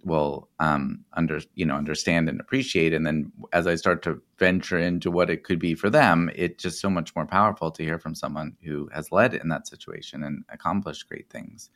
will 0.04 0.48
um, 0.58 1.04
under 1.14 1.40
you 1.54 1.66
know 1.66 1.74
understand 1.74 2.28
and 2.28 2.40
appreciate 2.40 2.92
and 2.92 3.06
then 3.06 3.30
as 3.52 3.66
i 3.66 3.74
start 3.74 4.02
to 4.02 4.20
venture 4.38 4.78
into 4.78 5.10
what 5.10 5.30
it 5.30 5.44
could 5.44 5.58
be 5.58 5.74
for 5.74 5.90
them 5.90 6.30
it's 6.34 6.62
just 6.62 6.80
so 6.80 6.88
much 6.88 7.14
more 7.14 7.26
powerful 7.26 7.70
to 7.70 7.82
hear 7.82 7.98
from 7.98 8.14
someone 8.14 8.56
who 8.62 8.88
has 8.92 9.12
led 9.12 9.34
in 9.34 9.48
that 9.48 9.66
situation 9.66 10.22
and 10.22 10.44
accomplished 10.48 11.08
great 11.08 11.28
things 11.28 11.70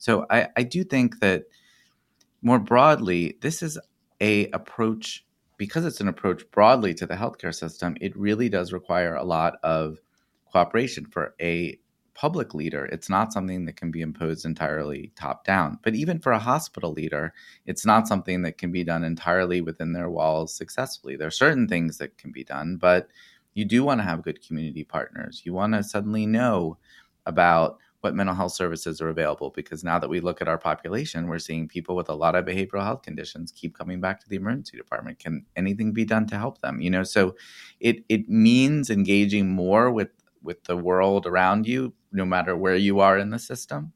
so 0.00 0.26
i, 0.28 0.48
I 0.56 0.64
do 0.64 0.82
think 0.82 1.20
that 1.20 1.44
more 2.42 2.58
broadly 2.58 3.38
this 3.40 3.62
is 3.62 3.78
a 4.20 4.48
approach 4.48 5.24
because 5.56 5.84
it's 5.84 6.00
an 6.00 6.08
approach 6.08 6.50
broadly 6.50 6.92
to 6.94 7.06
the 7.06 7.14
healthcare 7.14 7.54
system 7.54 7.96
it 8.00 8.16
really 8.16 8.48
does 8.48 8.72
require 8.72 9.14
a 9.14 9.24
lot 9.24 9.58
of 9.62 9.98
cooperation 10.50 11.06
for 11.06 11.36
a 11.40 11.78
public 12.20 12.52
leader, 12.52 12.84
it's 12.84 13.08
not 13.08 13.32
something 13.32 13.64
that 13.64 13.76
can 13.76 13.90
be 13.90 14.02
imposed 14.02 14.44
entirely 14.44 15.10
top 15.16 15.42
down. 15.42 15.78
But 15.82 15.94
even 15.94 16.18
for 16.18 16.32
a 16.32 16.38
hospital 16.38 16.92
leader, 16.92 17.32
it's 17.64 17.86
not 17.86 18.06
something 18.06 18.42
that 18.42 18.58
can 18.58 18.70
be 18.70 18.84
done 18.84 19.04
entirely 19.04 19.62
within 19.62 19.94
their 19.94 20.10
walls 20.10 20.52
successfully. 20.52 21.16
There 21.16 21.28
are 21.28 21.30
certain 21.30 21.66
things 21.66 21.96
that 21.96 22.18
can 22.18 22.30
be 22.30 22.44
done, 22.44 22.76
but 22.76 23.08
you 23.54 23.64
do 23.64 23.84
want 23.84 24.00
to 24.00 24.04
have 24.04 24.22
good 24.22 24.46
community 24.46 24.84
partners. 24.84 25.40
You 25.46 25.54
want 25.54 25.72
to 25.72 25.82
suddenly 25.82 26.26
know 26.26 26.76
about 27.24 27.78
what 28.00 28.14
mental 28.14 28.34
health 28.34 28.52
services 28.52 29.00
are 29.00 29.10
available 29.10 29.50
because 29.50 29.84
now 29.84 29.98
that 29.98 30.08
we 30.08 30.20
look 30.20 30.40
at 30.40 30.48
our 30.48 30.58
population, 30.58 31.28
we're 31.28 31.38
seeing 31.38 31.68
people 31.68 31.94
with 31.94 32.08
a 32.08 32.14
lot 32.14 32.34
of 32.34 32.46
behavioral 32.46 32.82
health 32.82 33.02
conditions 33.02 33.52
keep 33.52 33.76
coming 33.76 34.00
back 34.00 34.20
to 34.20 34.28
the 34.28 34.36
emergency 34.36 34.76
department. 34.76 35.18
Can 35.18 35.44
anything 35.56 35.92
be 35.92 36.04
done 36.04 36.26
to 36.28 36.38
help 36.38 36.60
them? 36.60 36.80
You 36.80 36.90
know, 36.90 37.02
so 37.02 37.36
it 37.78 38.04
it 38.08 38.28
means 38.28 38.90
engaging 38.90 39.50
more 39.50 39.90
with 39.90 40.10
with 40.42 40.64
the 40.64 40.76
world 40.76 41.26
around 41.26 41.66
you, 41.66 41.92
no 42.12 42.24
matter 42.24 42.56
where 42.56 42.76
you 42.76 43.00
are 43.00 43.18
in 43.18 43.30
the 43.30 43.38
system. 43.38 43.92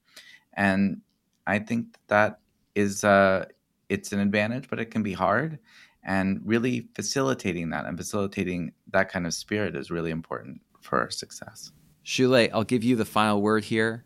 And 0.52 1.00
I 1.46 1.58
think 1.58 1.96
that 2.08 2.40
is 2.74 3.04
uh, 3.04 3.46
it's 3.88 4.12
an 4.12 4.20
advantage, 4.20 4.68
but 4.68 4.80
it 4.80 4.90
can 4.90 5.02
be 5.02 5.12
hard. 5.12 5.58
And 6.06 6.42
really 6.44 6.88
facilitating 6.94 7.70
that 7.70 7.86
and 7.86 7.96
facilitating 7.96 8.72
that 8.92 9.08
kind 9.08 9.26
of 9.26 9.32
spirit 9.32 9.74
is 9.74 9.90
really 9.90 10.10
important 10.10 10.60
for 10.82 11.08
success. 11.10 11.72
Sule, 12.04 12.50
I'll 12.52 12.64
give 12.64 12.84
you 12.84 12.96
the 12.96 13.04
final 13.04 13.40
word 13.40 13.64
here. 13.64 14.04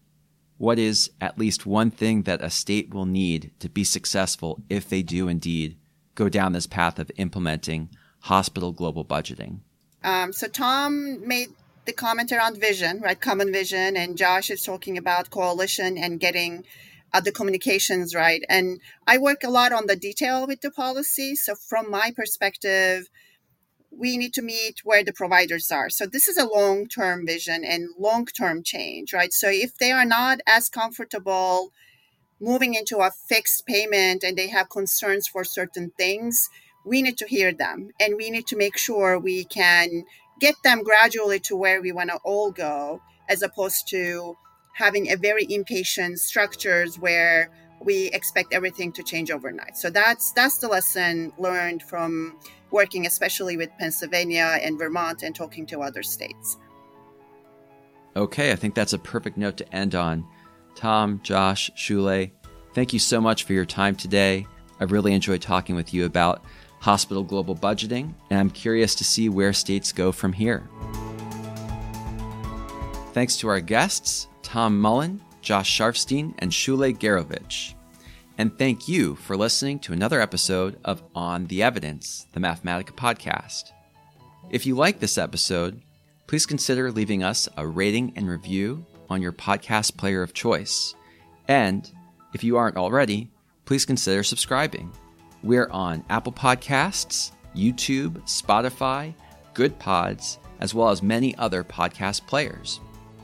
What 0.56 0.78
is 0.78 1.10
at 1.20 1.38
least 1.38 1.66
one 1.66 1.90
thing 1.90 2.22
that 2.22 2.42
a 2.42 2.50
state 2.50 2.92
will 2.92 3.06
need 3.06 3.52
to 3.60 3.68
be 3.68 3.84
successful 3.84 4.62
if 4.68 4.88
they 4.88 5.02
do 5.02 5.28
indeed 5.28 5.76
go 6.14 6.28
down 6.28 6.52
this 6.52 6.66
path 6.66 6.98
of 6.98 7.10
implementing 7.16 7.90
hospital 8.20 8.72
global 8.72 9.04
budgeting? 9.04 9.60
Um, 10.02 10.32
so 10.32 10.48
Tom 10.48 11.26
made 11.26 11.48
the 11.86 11.92
comment 11.92 12.32
around 12.32 12.60
vision, 12.60 13.00
right? 13.00 13.20
Common 13.20 13.52
vision. 13.52 13.96
And 13.96 14.18
Josh 14.18 14.50
is 14.50 14.62
talking 14.62 14.98
about 14.98 15.30
coalition 15.30 15.96
and 15.96 16.20
getting 16.20 16.64
uh, 17.12 17.20
the 17.20 17.32
communications 17.32 18.14
right. 18.14 18.42
And 18.48 18.80
I 19.06 19.18
work 19.18 19.42
a 19.42 19.50
lot 19.50 19.72
on 19.72 19.86
the 19.86 19.96
detail 19.96 20.46
with 20.46 20.60
the 20.60 20.70
policy. 20.70 21.34
So 21.34 21.54
from 21.54 21.90
my 21.90 22.12
perspective, 22.14 23.08
we 23.90 24.16
need 24.16 24.34
to 24.34 24.42
meet 24.42 24.80
where 24.84 25.02
the 25.02 25.12
providers 25.12 25.70
are. 25.70 25.90
So 25.90 26.06
this 26.06 26.28
is 26.28 26.36
a 26.36 26.46
long-term 26.46 27.26
vision 27.26 27.64
and 27.64 27.88
long-term 27.98 28.62
change, 28.62 29.12
right? 29.12 29.32
So 29.32 29.48
if 29.48 29.76
they 29.78 29.92
are 29.92 30.04
not 30.04 30.40
as 30.46 30.68
comfortable 30.68 31.72
moving 32.40 32.74
into 32.74 32.98
a 32.98 33.10
fixed 33.10 33.66
payment 33.66 34.22
and 34.22 34.36
they 34.36 34.48
have 34.48 34.70
concerns 34.70 35.26
for 35.26 35.42
certain 35.42 35.90
things, 35.96 36.48
we 36.84 37.02
need 37.02 37.18
to 37.18 37.26
hear 37.26 37.52
them 37.52 37.90
and 38.00 38.16
we 38.16 38.30
need 38.30 38.46
to 38.48 38.56
make 38.56 38.78
sure 38.78 39.18
we 39.18 39.44
can 39.44 40.04
get 40.40 40.54
them 40.62 40.82
gradually 40.84 41.40
to 41.40 41.56
where 41.56 41.80
we 41.80 41.90
want 41.90 42.10
to 42.10 42.18
all 42.24 42.52
go, 42.52 43.02
as 43.28 43.42
opposed 43.42 43.88
to 43.88 44.36
having 44.74 45.10
a 45.10 45.16
very 45.16 45.44
impatient 45.50 46.20
structures 46.20 46.98
where 46.98 47.50
we 47.80 48.06
expect 48.12 48.52
everything 48.52 48.92
to 48.92 49.02
change 49.02 49.30
overnight. 49.30 49.76
So 49.76 49.90
that's 49.90 50.32
that's 50.32 50.58
the 50.58 50.68
lesson 50.68 51.32
learned 51.38 51.82
from 51.82 52.38
working 52.70 53.06
especially 53.06 53.56
with 53.56 53.70
Pennsylvania 53.78 54.58
and 54.60 54.78
Vermont 54.78 55.22
and 55.22 55.34
talking 55.34 55.66
to 55.66 55.80
other 55.80 56.02
states. 56.02 56.58
Okay, 58.16 58.52
I 58.52 58.56
think 58.56 58.74
that's 58.74 58.92
a 58.92 58.98
perfect 58.98 59.36
note 59.36 59.56
to 59.58 59.74
end 59.74 59.94
on. 59.94 60.26
Tom, 60.74 61.20
Josh, 61.22 61.70
Sule, 61.76 62.30
thank 62.74 62.92
you 62.92 62.98
so 62.98 63.20
much 63.20 63.44
for 63.44 63.52
your 63.52 63.64
time 63.64 63.94
today. 63.94 64.46
I 64.80 64.84
really 64.84 65.12
enjoyed 65.12 65.42
talking 65.42 65.74
with 65.74 65.92
you 65.94 66.04
about 66.04 66.44
hospital 66.80 67.22
global 67.22 67.54
budgeting, 67.54 68.14
and 68.30 68.38
I'm 68.38 68.50
curious 68.50 68.94
to 68.96 69.04
see 69.04 69.28
where 69.28 69.52
states 69.52 69.92
go 69.92 70.12
from 70.12 70.32
here. 70.32 70.68
Thanks 73.12 73.36
to 73.38 73.48
our 73.48 73.60
guests, 73.60 74.28
Tom 74.42 74.80
Mullen, 74.80 75.20
Josh 75.48 75.78
Sharfstein, 75.78 76.34
and 76.40 76.52
Sule 76.52 76.94
Gerovich. 76.94 77.72
And 78.36 78.58
thank 78.58 78.86
you 78.86 79.14
for 79.14 79.34
listening 79.34 79.78
to 79.78 79.94
another 79.94 80.20
episode 80.20 80.78
of 80.84 81.02
On 81.14 81.46
the 81.46 81.62
Evidence, 81.62 82.26
the 82.34 82.38
Mathematica 82.38 82.90
podcast. 82.90 83.72
If 84.50 84.66
you 84.66 84.74
like 84.74 85.00
this 85.00 85.16
episode, 85.16 85.80
please 86.26 86.44
consider 86.44 86.92
leaving 86.92 87.22
us 87.22 87.48
a 87.56 87.66
rating 87.66 88.12
and 88.14 88.28
review 88.28 88.84
on 89.08 89.22
your 89.22 89.32
podcast 89.32 89.96
player 89.96 90.22
of 90.22 90.34
choice. 90.34 90.94
And 91.48 91.90
if 92.34 92.44
you 92.44 92.58
aren't 92.58 92.76
already, 92.76 93.30
please 93.64 93.86
consider 93.86 94.22
subscribing. 94.22 94.92
We're 95.42 95.70
on 95.70 96.04
Apple 96.10 96.32
Podcasts, 96.32 97.32
YouTube, 97.56 98.20
Spotify, 98.24 99.14
Goodpods, 99.54 100.36
as 100.60 100.74
well 100.74 100.90
as 100.90 101.02
many 101.02 101.34
other 101.36 101.64
podcast 101.64 102.26
players. 102.26 102.80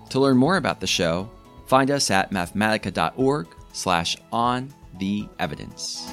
To 0.09 0.21
learn 0.21 0.39
more 0.39 0.57
about 0.57 0.81
the 0.81 0.87
show, 0.87 1.29
find 1.67 1.91
us 1.91 2.11
at 2.11 2.31
mathematica.org 2.31 3.49
slash 3.73 4.17
on 4.33 4.73
the 4.99 5.29
evidence. 5.39 6.11